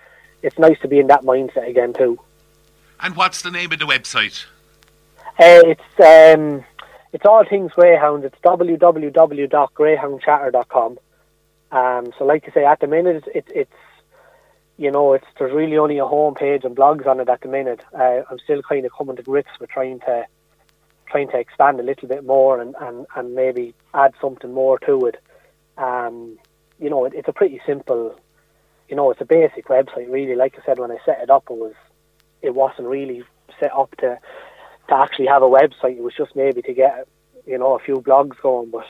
it's 0.43 0.59
nice 0.59 0.81
to 0.81 0.89
be 0.89 0.99
in 0.99 1.09
that 1.09 1.23
mindset 1.23 1.69
again 1.69 1.93
too. 1.93 2.19
And 3.01 3.15
what's 3.15 3.43
the 3.43 3.51
name 3.51 3.73
of 3.73 3.79
the 3.79 3.85
website? 3.85 4.47
Uh, 5.39 5.61
it's 5.67 5.83
um, 6.01 6.65
it's 7.13 7.27
all 7.27 7.45
things 7.45 7.73
greyhound. 7.73 8.25
It's 8.25 8.39
www.greyhoundchatter.com. 8.41 10.99
Um, 11.71 12.15
so 12.19 12.25
like 12.25 12.49
I 12.49 12.53
say, 12.53 12.65
at 12.65 12.81
the 12.81 12.87
minute 12.87 13.29
it's, 13.35 13.51
it's 13.55 13.71
you 14.79 14.91
know 14.91 15.13
it's 15.13 15.27
there's 15.39 15.53
really 15.53 15.77
only 15.77 15.99
a 15.99 16.07
home 16.07 16.35
page 16.35 16.65
and 16.65 16.75
blogs 16.75 17.07
on 17.07 17.21
it 17.21 17.29
at 17.29 17.43
the 17.43 17.49
minute. 17.49 17.83
Uh, 17.93 18.23
I'm 18.31 18.39
still 18.39 18.63
kind 18.63 18.87
of 18.87 18.93
coming 18.97 19.17
to 19.17 19.23
grips 19.23 19.51
with 19.61 19.69
trying 19.71 20.01
to 20.01 20.27
trying 21.11 21.29
to 21.29 21.39
expand 21.39 21.81
a 21.81 21.83
little 21.83 22.09
bit 22.09 22.25
more 22.25 22.61
and, 22.61 22.75
and, 22.81 23.07
and 23.17 23.35
maybe 23.35 23.75
add 23.95 24.15
something 24.21 24.53
more 24.53 24.79
to 24.81 25.07
it. 25.07 25.17
Um, 25.77 26.39
you 26.79 26.91
know, 26.91 27.05
it, 27.05 27.13
it's 27.15 27.29
a 27.29 27.33
pretty 27.33 27.61
simple, 27.67 28.19
you 28.89 28.97
know, 28.97 29.11
it's 29.11 29.21
a 29.21 29.25
basic 29.25 29.69
website 29.69 30.11
really. 30.11 30.35
Like 30.35 30.57
I 30.59 30.65
said, 30.65 30.79
when 30.79 30.91
I 30.91 30.99
set 31.05 31.21
it 31.23 31.31
up, 31.31 31.45
it 31.51 31.57
was, 31.57 31.75
it 32.43 32.55
wasn't 32.55 32.89
really 32.89 33.25
set 33.59 33.73
up 33.75 33.97
to, 33.99 34.19
to 34.89 34.95
actually 34.95 35.27
have 35.27 35.43
a 35.43 35.47
website. 35.47 35.97
It 35.97 36.03
was 36.03 36.15
just 36.17 36.37
maybe 36.37 36.63
to 36.63 36.73
get, 36.73 37.09
you 37.47 37.59
know, 37.59 37.75
a 37.75 37.79
few 37.79 37.97
blogs 37.97 38.41
going. 38.41 38.71
But, 38.71 38.87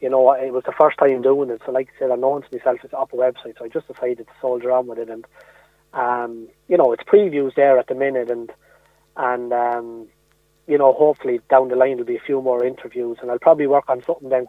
you 0.00 0.08
know, 0.08 0.32
it 0.32 0.52
was 0.52 0.64
the 0.64 0.72
first 0.72 0.98
time 0.98 1.22
doing 1.22 1.50
it. 1.50 1.62
So 1.64 1.72
like 1.72 1.88
I 1.96 1.98
said, 1.98 2.10
I 2.10 2.16
known 2.16 2.42
to 2.42 2.48
myself 2.52 2.78
it's 2.82 2.94
up 2.94 3.12
a 3.12 3.16
website. 3.16 3.58
So 3.58 3.64
I 3.64 3.68
just 3.68 3.88
decided 3.88 4.26
to 4.26 4.32
soldier 4.40 4.72
on 4.72 4.86
with 4.86 4.98
it. 4.98 5.10
And, 5.10 5.26
um, 5.92 6.48
you 6.68 6.76
know, 6.76 6.92
it's 6.92 7.04
previews 7.04 7.54
there 7.54 7.78
at 7.78 7.86
the 7.86 7.94
minute 7.94 8.30
and, 8.30 8.52
and, 9.16 9.52
um, 9.52 10.08
you 10.66 10.78
know, 10.78 10.92
hopefully 10.92 11.40
down 11.50 11.68
the 11.68 11.76
line 11.76 11.96
there'll 11.96 12.04
be 12.04 12.16
a 12.16 12.20
few 12.20 12.40
more 12.40 12.64
interviews, 12.64 13.18
and 13.20 13.30
I'll 13.30 13.38
probably 13.38 13.66
work 13.66 13.88
on 13.88 14.02
something 14.02 14.28
then 14.28 14.46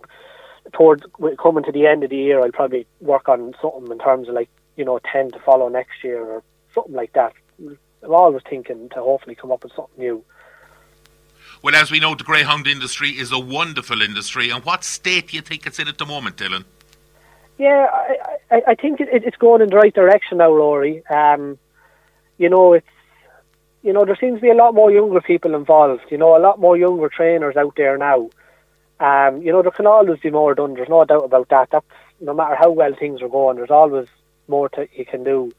towards 0.73 1.03
coming 1.41 1.63
to 1.63 1.71
the 1.71 1.87
end 1.87 2.03
of 2.03 2.09
the 2.09 2.17
year. 2.17 2.41
I'll 2.41 2.51
probably 2.51 2.87
work 3.01 3.29
on 3.29 3.53
something 3.61 3.91
in 3.91 3.99
terms 3.99 4.27
of 4.29 4.35
like 4.35 4.49
you 4.75 4.85
know 4.85 4.99
ten 5.11 5.31
to 5.31 5.39
follow 5.39 5.67
next 5.69 6.03
year 6.03 6.23
or 6.23 6.43
something 6.73 6.93
like 6.93 7.13
that. 7.13 7.33
I'm 7.59 8.13
always 8.13 8.43
thinking 8.49 8.89
to 8.89 9.01
hopefully 9.01 9.35
come 9.35 9.51
up 9.51 9.63
with 9.63 9.73
something 9.73 9.97
new. 9.97 10.23
Well, 11.61 11.75
as 11.75 11.89
we 11.89 11.99
know, 11.99 12.13
the 12.13 12.23
greyhound 12.23 12.67
industry 12.67 13.11
is 13.11 13.31
a 13.31 13.39
wonderful 13.39 14.01
industry. 14.01 14.51
And 14.51 14.63
what 14.63 14.83
state 14.83 15.29
do 15.29 15.35
you 15.35 15.41
think 15.41 15.65
it's 15.65 15.79
in 15.79 15.87
at 15.87 15.97
the 15.97 16.05
moment, 16.05 16.37
Dylan? 16.37 16.65
Yeah, 17.57 17.87
I, 17.91 18.17
I, 18.51 18.61
I 18.67 18.75
think 18.75 18.99
it, 18.99 19.09
it's 19.11 19.37
going 19.37 19.61
in 19.61 19.69
the 19.69 19.75
right 19.75 19.93
direction 19.93 20.37
now, 20.37 20.53
Rory. 20.53 21.05
Um, 21.07 21.57
you 22.37 22.49
know, 22.49 22.73
it's 22.73 22.87
you 23.85 23.93
know 23.93 24.03
there 24.03 24.17
seems 24.19 24.37
to 24.37 24.41
be 24.41 24.49
a 24.49 24.55
lot 24.55 24.73
more 24.73 24.91
younger 24.91 25.21
people 25.21 25.53
involved. 25.53 26.05
You 26.09 26.17
know, 26.17 26.35
a 26.35 26.39
lot 26.39 26.59
more 26.59 26.75
younger 26.75 27.07
trainers 27.07 27.55
out 27.55 27.75
there 27.77 27.97
now. 27.97 28.29
Um, 28.99 29.41
you 29.43 29.51
know, 29.51 29.61
there 29.61 29.71
can 29.71 29.85
always 29.85 30.19
be 30.19 30.31
more 30.31 30.55
done. 30.55 30.73
There's 30.73 30.89
no 30.89 31.05
doubt 31.05 31.25
about 31.25 31.49
that. 31.49 31.69
That's 31.69 31.85
no 32.19 32.33
matter 32.33 32.55
how 32.55 32.71
well 32.71 32.95
things 32.95 33.21
are 33.21 33.29
going. 33.29 33.57
There's 33.57 33.69
always 33.69 34.07
more 34.47 34.69
to, 34.69 34.87
you 34.93 35.05
can 35.05 35.23
do. 35.23 35.51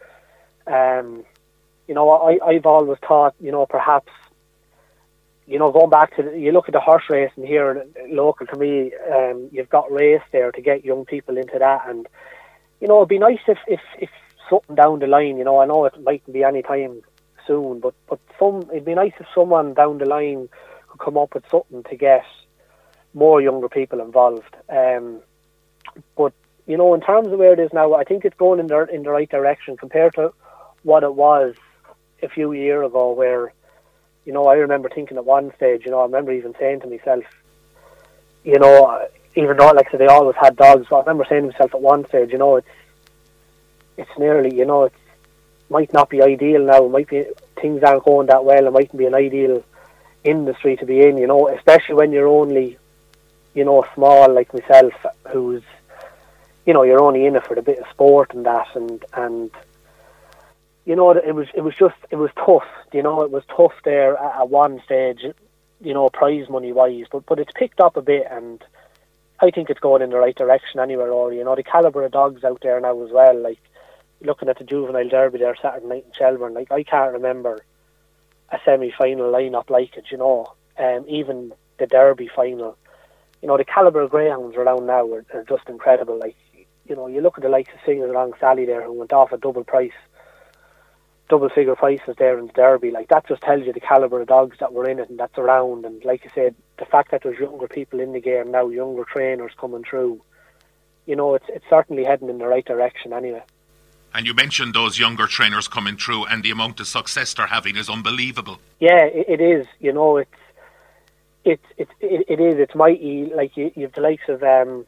Um, 0.67 1.25
you 1.87 1.95
know, 1.95 2.11
I, 2.11 2.39
I've 2.45 2.67
always 2.67 2.99
thought, 3.07 3.35
you 3.41 3.53
know, 3.53 3.67
perhaps, 3.67 4.11
you 5.47 5.59
know, 5.59 5.71
going 5.71 5.91
back 5.91 6.17
to, 6.17 6.23
the, 6.23 6.39
you 6.39 6.51
look 6.51 6.69
at 6.69 6.73
the 6.73 6.81
horse 6.81 7.05
racing 7.11 7.47
here 7.47 7.87
local 8.09 8.47
to 8.47 8.57
me, 8.57 8.93
um, 9.15 9.51
you've 9.53 9.69
got 9.69 9.93
race 9.93 10.23
there 10.33 10.51
to 10.51 10.61
get 10.61 10.85
young 10.85 11.05
people 11.05 11.37
into 11.37 11.59
that. 11.59 11.87
And, 11.89 12.09
you 12.81 12.89
know, 12.89 12.97
it'd 12.97 13.09
be 13.09 13.19
nice 13.19 13.39
if, 13.47 13.59
if, 13.69 13.81
if 14.01 14.11
something 14.51 14.75
down 14.75 14.99
the 14.99 15.07
line, 15.07 15.37
you 15.37 15.45
know, 15.45 15.61
I 15.61 15.67
know 15.67 15.85
it 15.85 16.03
mightn't 16.03 16.33
be 16.33 16.43
any 16.43 16.63
time 16.63 17.03
soon, 17.47 17.81
but, 17.81 17.95
but 18.09 18.19
some, 18.39 18.63
it'd 18.71 18.85
be 18.85 18.95
nice 18.95 19.13
if 19.19 19.27
someone 19.35 19.75
down 19.75 19.99
the 19.99 20.07
line 20.07 20.49
could 20.89 21.01
come 21.01 21.17
up 21.17 21.35
with 21.35 21.45
something 21.51 21.83
to 21.85 21.97
get 21.97 22.25
more 23.15 23.41
younger 23.41 23.69
people 23.69 24.01
involved. 24.01 24.55
Um, 24.69 25.21
but, 26.17 26.33
you 26.67 26.77
know, 26.77 26.95
in 26.95 27.01
terms 27.01 27.29
of 27.29 27.39
where 27.39 27.53
it 27.53 27.59
is 27.59 27.73
now, 27.73 27.95
I 27.95 28.05
think 28.05 28.25
it's 28.25 28.37
going 28.37 28.61
in 28.61 28.67
the, 28.67 28.87
in 28.87 29.03
the 29.03 29.11
right 29.11 29.29
direction 29.29 29.77
compared 29.77 30.15
to 30.15 30.33
what 30.83 31.03
it 31.03 31.15
was 31.15 31.55
a 32.23 32.29
few 32.29 32.53
years 32.53 32.87
ago 32.87 33.13
where, 33.13 33.53
you 34.25 34.33
know, 34.33 34.47
I 34.47 34.55
remember 34.55 34.89
thinking 34.89 35.17
at 35.17 35.25
one 35.25 35.53
stage, 35.57 35.83
you 35.85 35.91
know, 35.91 36.01
I 36.01 36.05
remember 36.05 36.33
even 36.33 36.55
saying 36.59 36.81
to 36.81 36.87
myself, 36.89 37.25
you 38.45 38.59
know, 38.59 39.07
even 39.35 39.57
though, 39.57 39.71
like 39.71 39.89
I 39.89 39.91
said, 39.91 40.01
they 40.01 40.07
always 40.07 40.37
had 40.41 40.57
dogs, 40.57 40.87
I 40.91 40.99
remember 40.99 41.27
saying 41.29 41.43
to 41.43 41.49
myself 41.53 41.75
at 41.75 41.81
one 41.81 42.07
stage, 42.09 42.33
you 42.33 42.39
know, 42.39 42.57
it's, 42.57 42.69
it's 43.97 44.11
nearly, 44.19 44.55
you 44.55 44.65
know, 44.65 44.85
it 44.85 44.93
might 45.69 45.93
not 45.93 46.11
be 46.11 46.23
ideal 46.23 46.65
now, 46.65 46.87
might 46.89 47.09
be, 47.09 47.25
things 47.61 47.83
aren't 47.83 48.05
going 48.05 48.27
that 48.29 48.45
well, 48.45 48.67
it 48.67 48.73
mightn't 48.73 48.97
be 48.97 49.07
an 49.07 49.15
ideal 49.15 49.65
industry 50.25 50.77
to 50.77 50.87
be 50.87 51.03
in, 51.03 51.19
you 51.19 51.27
know, 51.27 51.49
especially 51.49 51.95
when 51.95 52.13
you're 52.13 52.29
only, 52.29 52.79
you 53.55 53.65
know, 53.65 53.85
small 53.95 54.33
like 54.33 54.53
myself, 54.53 54.95
who's, 55.33 55.63
you 56.65 56.73
know, 56.73 56.83
you're 56.83 57.03
only 57.03 57.27
in 57.27 57.37
it 57.37 57.47
for 57.47 57.55
the 57.55 57.63
bit 57.63 57.79
of 57.79 57.89
sport 57.91 58.35
and 58.35 58.47
that, 58.47 58.67
and, 58.75 59.05
and, 59.15 59.51
you 60.87 60.95
know, 60.95 61.11
it 61.11 61.35
was 61.35 61.49
it 61.53 61.63
was 61.63 61.75
just 61.75 61.97
it 62.11 62.17
was 62.17 62.31
tough. 62.37 62.67
You 62.93 63.03
know, 63.03 63.23
it 63.23 63.31
was 63.33 63.43
tough 63.55 63.75
there 63.85 64.17
at, 64.17 64.41
at 64.41 64.49
one 64.49 64.81
stage. 64.85 65.21
You 65.81 65.93
know, 65.93 66.09
prize 66.09 66.49
money 66.49 66.73
wise, 66.73 67.07
but 67.11 67.27
but 67.27 67.41
it's 67.41 67.53
picked 67.55 67.81
up 67.81 67.97
a 67.97 68.03
bit, 68.03 68.27
and 68.31 68.65
I 69.41 69.51
think 69.51 69.69
it's 69.69 69.81
going 69.81 70.01
in 70.01 70.11
the 70.11 70.17
right 70.17 70.35
direction 70.35 70.79
anywhere. 70.79 71.11
Or 71.11 71.33
you 71.33 71.43
know, 71.43 71.57
the 71.57 71.65
caliber 71.65 72.05
of 72.05 72.13
dogs 72.13 72.45
out 72.45 72.61
there 72.63 72.81
now 72.81 73.03
as 73.03 73.11
well. 73.11 73.37
Like 73.37 73.59
looking 74.21 74.49
at 74.49 74.59
the 74.59 74.65
juvenile 74.65 75.09
derby 75.09 75.39
there 75.39 75.57
Saturday 75.61 75.87
night 75.87 76.05
in 76.07 76.13
Shelbourne, 76.13 76.55
like 76.55 76.73
I 76.73 76.83
can't 76.83 77.13
remember 77.13 77.65
a 78.51 78.59
semi-final 78.65 79.31
lineup 79.33 79.71
like 79.71 79.97
it. 79.97 80.07
You 80.11 80.19
know, 80.19 80.53
um, 80.79 81.05
even 81.09 81.53
the 81.79 81.87
derby 81.87 82.29
final. 82.35 82.77
You 83.43 83.49
know, 83.49 83.59
the 83.59 83.65
caliber 83.65 84.01
of 84.01 84.11
greyhounds 84.11 84.57
around 84.57 84.87
now 84.87 85.07
are, 85.13 85.25
are 85.35 85.45
just 85.45 85.69
incredible. 85.69 86.19
Like 86.19 86.37
you 86.87 86.97
know, 86.97 87.07
you 87.07 87.21
look 87.21 87.39
at 87.39 87.43
the 87.43 87.51
likes 87.51 87.73
of 87.73 87.81
Singing 87.85 88.05
Along 88.05 88.33
Sally 88.41 88.65
there, 88.65 88.83
who 88.83 88.93
went 88.93 89.13
off 89.13 89.33
at 89.33 89.41
double 89.41 89.65
price 89.65 89.93
double 91.29 91.49
figure 91.49 91.75
prices 91.75 92.15
there 92.19 92.39
in 92.39 92.47
the 92.47 92.53
Derby. 92.53 92.91
Like 92.91 93.09
that 93.09 93.27
just 93.27 93.43
tells 93.43 93.67
you 93.67 93.73
the 93.73 93.81
caliber 93.81 94.21
of 94.21 94.29
dogs 94.29 94.59
that 94.61 94.73
were 94.73 94.89
in 94.89 94.99
it 94.99 95.11
and 95.11 95.19
that's 95.19 95.39
around. 95.39 95.85
And 95.85 96.05
like 96.05 96.23
I 96.25 96.35
said, 96.35 96.55
the 96.79 96.85
fact 96.85 97.11
that 97.11 97.23
there's 97.23 97.39
younger 97.39 97.69
people 97.69 98.01
in 98.01 98.13
the 98.13 98.21
game 98.21 98.51
now, 98.51 98.69
younger 98.69 99.05
trainers 99.05 99.53
coming 99.59 99.85
through, 99.89 100.21
you 101.07 101.17
know, 101.17 101.35
it's 101.35 101.47
it's 101.49 101.65
certainly 101.69 102.05
heading 102.05 102.29
in 102.29 102.39
the 102.39 102.47
right 102.47 102.65
direction 102.65 103.13
anyway. 103.13 103.43
And 104.17 104.27
you 104.27 104.35
mentioned 104.35 104.75
those 104.75 104.99
younger 104.99 105.27
trainers 105.27 105.69
coming 105.69 105.97
through, 105.97 106.25
and 106.25 106.43
the 106.43 106.51
amount 106.51 106.81
of 106.81 106.87
success 106.87 107.35
they're 107.35 107.47
having 107.47 107.77
is 107.77 107.91
unbelievable. 107.91 108.59
Yeah, 108.81 109.05
it, 109.05 109.27
it 109.29 109.41
is. 109.41 109.67
You 109.79 109.93
know, 109.93 110.17
it's 110.17 110.31
it's 111.45 111.63
it, 111.77 111.89
it, 112.01 112.27
it 112.29 112.41
is. 112.41 112.59
It's 112.59 112.75
mighty. 112.75 113.31
Like 113.35 113.57
you, 113.57 113.71
you 113.77 113.83
have 113.83 113.93
the 113.93 114.01
likes 114.01 114.29
of 114.29 114.43
um, 114.43 114.87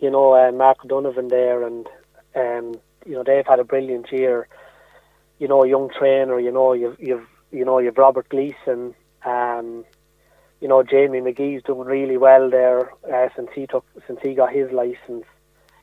you 0.00 0.10
know, 0.10 0.34
uh, 0.34 0.52
Mark 0.52 0.78
Donovan 0.86 1.28
there, 1.28 1.66
and 1.66 1.86
um, 2.34 2.80
you 3.04 3.14
know 3.14 3.24
they've 3.24 3.46
had 3.46 3.58
a 3.58 3.64
brilliant 3.64 4.10
year 4.12 4.48
you 5.42 5.48
know, 5.48 5.64
a 5.64 5.68
young 5.68 5.90
trainer, 5.90 6.38
you 6.38 6.52
know, 6.52 6.72
you've, 6.72 6.96
you've, 7.00 7.26
you 7.50 7.64
know, 7.64 7.80
you've 7.80 7.98
Robert 7.98 8.28
Gleeson, 8.28 8.94
um, 9.24 9.84
you 10.60 10.68
know, 10.68 10.84
Jamie 10.84 11.20
McGee's 11.20 11.64
doing 11.64 11.88
really 11.88 12.16
well 12.16 12.48
there 12.48 12.92
uh, 13.12 13.28
since 13.34 13.48
he 13.52 13.66
took, 13.66 13.84
since 14.06 14.20
he 14.22 14.34
got 14.34 14.52
his 14.52 14.70
license. 14.70 15.24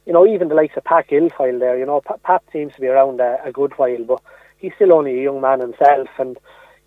You 0.10 0.14
know, 0.14 0.26
even 0.26 0.48
the 0.48 0.56
likes 0.56 0.76
of 0.76 0.84
Pat 0.84 1.08
Guilfoyle 1.08 1.60
there, 1.60 1.78
you 1.78 1.86
know, 1.86 2.02
Pat, 2.02 2.42
seems 2.52 2.74
to 2.74 2.82
be 2.82 2.88
around 2.88 3.22
a, 3.22 3.38
a 3.46 3.52
good 3.52 3.74
while, 3.78 4.04
but 4.04 4.20
he's 4.58 4.74
still 4.74 4.92
only 4.92 5.20
a 5.20 5.22
young 5.22 5.40
man 5.40 5.60
himself. 5.60 6.10
And, 6.18 6.36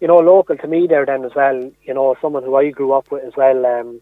you 0.00 0.08
know, 0.08 0.18
local 0.18 0.56
to 0.56 0.66
me 0.66 0.88
there 0.88 1.06
then 1.06 1.24
as 1.24 1.32
well, 1.36 1.70
you 1.84 1.94
know, 1.94 2.16
someone 2.20 2.42
who 2.42 2.56
I 2.56 2.70
grew 2.70 2.92
up 2.92 3.12
with 3.12 3.22
as 3.22 3.36
well, 3.36 3.64
um, 3.64 4.00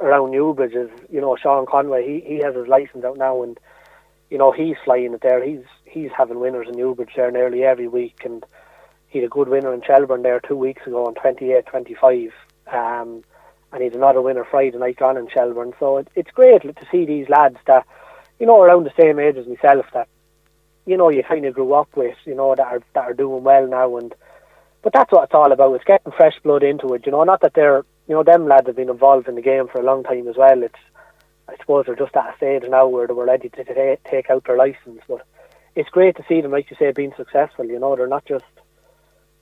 around 0.00 0.32
Newbridge 0.32 0.74
is, 0.74 0.90
you 1.08 1.20
know, 1.20 1.36
Sean 1.36 1.66
Conway. 1.66 2.04
He 2.04 2.34
he 2.34 2.42
has 2.42 2.56
his 2.56 2.66
license 2.66 3.04
out 3.04 3.16
now, 3.16 3.44
and 3.44 3.60
you 4.28 4.38
know 4.38 4.50
he's 4.50 4.76
flying 4.84 5.14
it 5.14 5.20
there. 5.20 5.44
He's 5.44 5.62
he's 5.84 6.10
having 6.16 6.40
winners 6.40 6.66
in 6.68 6.76
Newbridge 6.76 7.12
there 7.14 7.30
nearly 7.30 7.62
every 7.62 7.86
week, 7.86 8.22
and 8.24 8.44
he 9.06 9.20
had 9.20 9.26
a 9.26 9.30
good 9.30 9.48
winner 9.48 9.72
in 9.72 9.82
Shelbourne 9.82 10.22
there 10.22 10.40
two 10.40 10.56
weeks 10.56 10.84
ago 10.84 11.06
on 11.06 11.14
28-25. 11.14 12.32
Um, 12.72 13.22
and 13.72 13.82
he's 13.82 13.94
another 13.94 14.20
winner 14.20 14.44
Friday 14.44 14.78
night 14.78 15.00
on 15.00 15.16
in 15.16 15.28
Shelbourne. 15.28 15.74
So 15.78 15.98
it, 15.98 16.08
it's 16.14 16.30
great 16.30 16.62
to 16.62 16.86
see 16.90 17.04
these 17.04 17.28
lads 17.28 17.58
that, 17.66 17.86
you 18.38 18.46
know, 18.46 18.60
around 18.60 18.84
the 18.84 18.92
same 19.00 19.18
age 19.18 19.36
as 19.36 19.46
myself 19.46 19.86
that, 19.94 20.08
you 20.84 20.96
know, 20.96 21.08
you 21.10 21.22
kind 21.22 21.44
of 21.44 21.54
grew 21.54 21.72
up 21.74 21.88
with, 21.96 22.16
you 22.24 22.34
know, 22.34 22.54
that 22.54 22.66
are 22.66 22.82
that 22.94 23.04
are 23.04 23.14
doing 23.14 23.42
well 23.42 23.66
now. 23.66 23.96
And 23.96 24.14
but 24.82 24.92
that's 24.92 25.10
what 25.10 25.24
it's 25.24 25.34
all 25.34 25.50
about. 25.50 25.74
It's 25.74 25.84
getting 25.84 26.12
fresh 26.12 26.38
blood 26.40 26.62
into 26.62 26.94
it. 26.94 27.06
You 27.06 27.12
know, 27.12 27.24
not 27.24 27.40
that 27.40 27.54
they're, 27.54 27.84
you 28.06 28.14
know, 28.14 28.22
them 28.22 28.46
lads 28.46 28.66
have 28.66 28.76
been 28.76 28.88
involved 28.90 29.28
in 29.28 29.34
the 29.34 29.42
game 29.42 29.68
for 29.68 29.80
a 29.80 29.84
long 29.84 30.04
time 30.04 30.28
as 30.28 30.36
well. 30.36 30.62
It's, 30.62 30.78
I 31.48 31.56
suppose 31.56 31.86
they're 31.86 31.96
just 31.96 32.16
at 32.16 32.34
a 32.34 32.36
stage 32.36 32.64
now 32.68 32.86
where 32.86 33.06
they 33.06 33.12
were 33.12 33.24
ready 33.24 33.48
to 33.48 33.64
t- 33.64 33.96
take 34.08 34.30
out 34.30 34.44
their 34.44 34.56
license, 34.56 35.00
but 35.08 35.26
it's 35.74 35.90
great 35.90 36.16
to 36.16 36.24
see 36.28 36.40
them, 36.40 36.52
like 36.52 36.70
you 36.70 36.76
say, 36.78 36.92
being 36.92 37.14
successful. 37.16 37.64
You 37.64 37.78
know, 37.78 37.96
they're 37.96 38.06
not 38.06 38.24
just, 38.24 38.44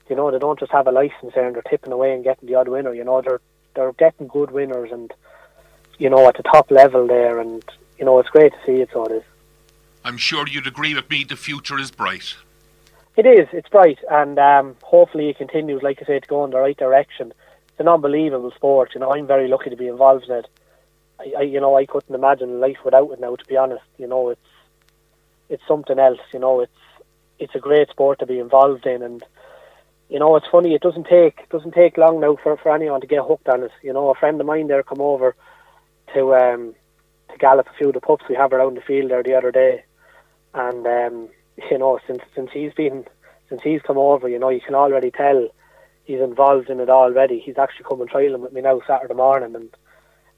you 0.09 0.17
know, 0.17 0.31
they 0.31 0.39
don't 0.39 0.59
just 0.59 0.73
have 0.73 0.87
a 0.87 0.93
license 0.93 1.33
there 1.35 1.47
and 1.47 1.55
they're 1.55 1.63
tipping 1.63 1.93
away 1.93 2.15
and 2.15 2.25
getting 2.25 2.49
the 2.49 2.55
odd 2.57 2.69
winner. 2.69 2.95
You 2.95 3.05
know, 3.05 3.21
they're 3.21 3.41
they're 3.75 3.93
getting 3.95 4.29
good 4.29 4.51
winners 4.51 4.93
and, 4.93 5.13
you 5.99 6.09
know, 6.09 6.27
at 6.29 6.37
the 6.37 6.43
top 6.43 6.71
level 6.71 7.07
there, 7.07 7.39
and 7.39 7.65
you 8.05 8.11
know, 8.11 8.19
it's 8.19 8.29
great 8.29 8.53
to 8.53 8.59
see 8.67 8.83
it. 8.83 8.91
So 8.93 9.07
it 9.07 9.13
is. 9.13 9.23
I'm 10.05 10.19
sure 10.19 10.47
you'd 10.47 10.67
agree 10.67 10.95
with 10.95 11.09
me. 11.09 11.25
The 11.25 11.37
future 11.37 11.79
is 11.79 11.91
bright. 11.91 12.35
It 13.17 13.25
is. 13.25 13.49
It's 13.53 13.71
bright, 13.71 13.99
and 14.11 14.39
um, 14.39 14.77
hopefully 14.83 15.31
it 15.31 15.39
continues, 15.39 15.83
like 15.83 16.03
I 16.03 16.05
say, 16.05 16.21
to 16.21 16.29
go 16.29 16.45
in 16.45 16.51
the 16.51 16.59
right 16.59 16.77
direction. 16.77 17.33
It's 17.69 17.81
an 17.81 17.89
unbelievable 17.89 18.51
sport. 18.51 18.91
You 18.95 19.01
know, 19.01 19.15
I'm 19.15 19.27
very 19.27 19.49
lucky 19.49 19.71
to 19.71 19.77
be 19.77 19.89
involved 19.89 20.27
in 20.29 20.33
it. 20.33 20.47
I, 21.19 21.33
I 21.39 21.43
you 21.45 21.59
know, 21.63 21.79
I 21.79 21.87
couldn't 21.87 22.15
imagine 22.15 22.61
life 22.61 22.77
without 22.85 23.11
it 23.11 23.21
now. 23.21 23.37
To 23.37 23.45
be 23.47 23.57
honest, 23.57 23.85
you 23.97 24.07
know, 24.07 24.29
it's 24.29 24.51
it's 25.49 25.67
something 25.67 25.99
else. 25.99 26.21
You 26.35 26.41
know, 26.41 26.61
it's 26.61 26.83
it's 27.39 27.55
a 27.55 27.59
great 27.59 27.89
sport 27.89 28.19
to 28.19 28.27
be 28.27 28.39
involved 28.39 28.85
in, 28.85 29.03
and 29.03 29.25
you 30.11 30.19
know, 30.19 30.37
it's 30.37 30.53
funny. 30.53 30.75
It 30.75 30.83
doesn't 30.83 31.07
take 31.07 31.39
it 31.39 31.49
doesn't 31.49 31.73
take 31.73 31.97
long 31.97 32.21
now 32.21 32.37
for 32.37 32.59
for 32.59 32.75
anyone 32.75 33.01
to 33.01 33.07
get 33.07 33.25
hooked 33.25 33.49
on 33.49 33.63
it. 33.63 33.73
You 33.83 33.95
know, 33.95 34.11
a 34.11 34.15
friend 34.15 34.39
of 34.39 34.47
mine 34.47 34.67
there 34.67 34.83
come 34.83 35.01
over 35.01 35.35
to 36.13 36.35
um 36.35 36.75
to 37.31 37.39
gallop 37.39 37.67
a 37.67 37.77
few 37.77 37.89
of 37.89 37.95
the 37.95 38.01
pups 38.01 38.25
we 38.29 38.35
have 38.35 38.53
around 38.53 38.77
the 38.77 38.83
field 38.83 39.11
there 39.11 39.23
the 39.23 39.35
other 39.35 39.53
day, 39.53 39.85
and 40.55 40.87
um, 40.87 41.29
you 41.71 41.79
know, 41.79 41.99
since 42.07 42.23
since 42.35 42.51
he's 42.53 42.73
been 42.73 43.07
since 43.49 43.63
he's 43.63 43.83
come 43.83 43.99
over, 43.99 44.29
you 44.29 44.39
know, 44.39 44.49
you 44.49 44.61
can 44.61 44.75
already 44.75 45.11
tell 45.11 45.49
he's 46.05 46.21
involved 46.21 46.71
in 46.71 46.81
it 46.81 46.91
already. 46.91 47.41
He's 47.41 47.59
actually 47.59 47.87
coming 47.89 48.09
trailing 48.09 48.43
with 48.43 48.53
me 48.53 48.61
now 48.61 48.81
Saturday 48.87 49.15
morning, 49.15 49.55
and 49.55 49.71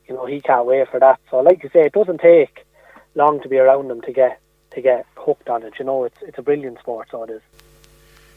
you 0.09 0.14
know, 0.14 0.27
he 0.27 0.40
can't 0.40 0.66
wait 0.66 0.88
for 0.90 1.01
that. 1.01 1.20
So, 1.31 1.40
like 1.40 1.62
you 1.62 1.70
say, 1.72 1.81
it 1.81 1.92
doesn't 1.92 2.20
take 2.20 2.64
long 3.14 3.40
to 3.42 3.49
be 3.49 3.59
around 3.59 3.88
them 3.88 4.01
to 4.03 4.12
get 4.12 4.40
to 4.72 4.81
get 4.81 5.07
hooked 5.16 5.49
on 5.49 5.62
it. 5.62 5.75
You 5.79 5.85
know, 5.85 6.05
it's 6.05 6.18
it's 6.22 6.38
a 6.38 6.42
brilliant 6.42 6.79
sport, 6.79 7.09
so 7.11 7.25
it 7.25 7.31
is. 7.31 7.42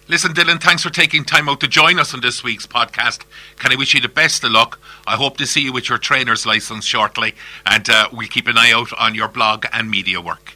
Listen, 0.09 0.33
Dylan, 0.33 0.59
thanks 0.59 0.81
for 0.81 0.89
taking 0.89 1.23
time 1.23 1.47
out 1.47 1.59
to 1.59 1.67
join 1.67 1.99
us 1.99 2.15
on 2.15 2.21
this 2.21 2.43
week's 2.43 2.65
podcast. 2.65 3.25
Can 3.59 3.71
I 3.71 3.75
wish 3.75 3.93
you 3.93 4.01
the 4.01 4.09
best 4.09 4.43
of 4.43 4.49
luck? 4.49 4.79
I 5.05 5.15
hope 5.15 5.37
to 5.37 5.45
see 5.45 5.61
you 5.61 5.71
with 5.71 5.87
your 5.87 5.99
trainer's 5.99 6.47
license 6.47 6.83
shortly, 6.83 7.35
and 7.63 7.87
uh, 7.87 8.09
we'll 8.11 8.27
keep 8.27 8.47
an 8.47 8.57
eye 8.57 8.71
out 8.71 8.91
on 8.97 9.13
your 9.13 9.27
blog 9.27 9.67
and 9.71 9.87
media 9.87 10.19
work. 10.19 10.55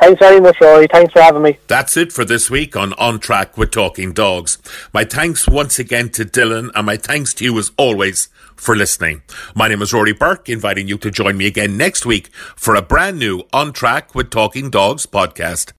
Thanks 0.00 0.18
very 0.18 0.40
much, 0.40 0.60
Rory. 0.60 0.88
Thanks 0.88 1.12
for 1.12 1.22
having 1.22 1.42
me. 1.42 1.58
That's 1.68 1.96
it 1.96 2.12
for 2.12 2.24
this 2.24 2.50
week 2.50 2.74
on 2.74 2.92
On 2.94 3.20
Track 3.20 3.56
with 3.56 3.70
Talking 3.70 4.12
Dogs. 4.12 4.58
My 4.92 5.04
thanks 5.04 5.46
once 5.46 5.78
again 5.78 6.08
to 6.10 6.24
Dylan, 6.24 6.72
and 6.74 6.84
my 6.84 6.96
thanks 6.96 7.32
to 7.34 7.44
you 7.44 7.56
as 7.60 7.70
always 7.76 8.30
for 8.56 8.74
listening. 8.74 9.22
My 9.54 9.68
name 9.68 9.80
is 9.82 9.92
Rory 9.92 10.12
Burke, 10.12 10.48
inviting 10.48 10.88
you 10.88 10.98
to 10.98 11.10
join 11.12 11.36
me 11.36 11.46
again 11.46 11.76
next 11.76 12.04
week 12.04 12.34
for 12.56 12.74
a 12.74 12.82
brand 12.82 13.20
new 13.20 13.44
On 13.52 13.72
Track 13.72 14.12
with 14.12 14.30
Talking 14.30 14.70
Dogs 14.70 15.06
podcast. 15.06 15.72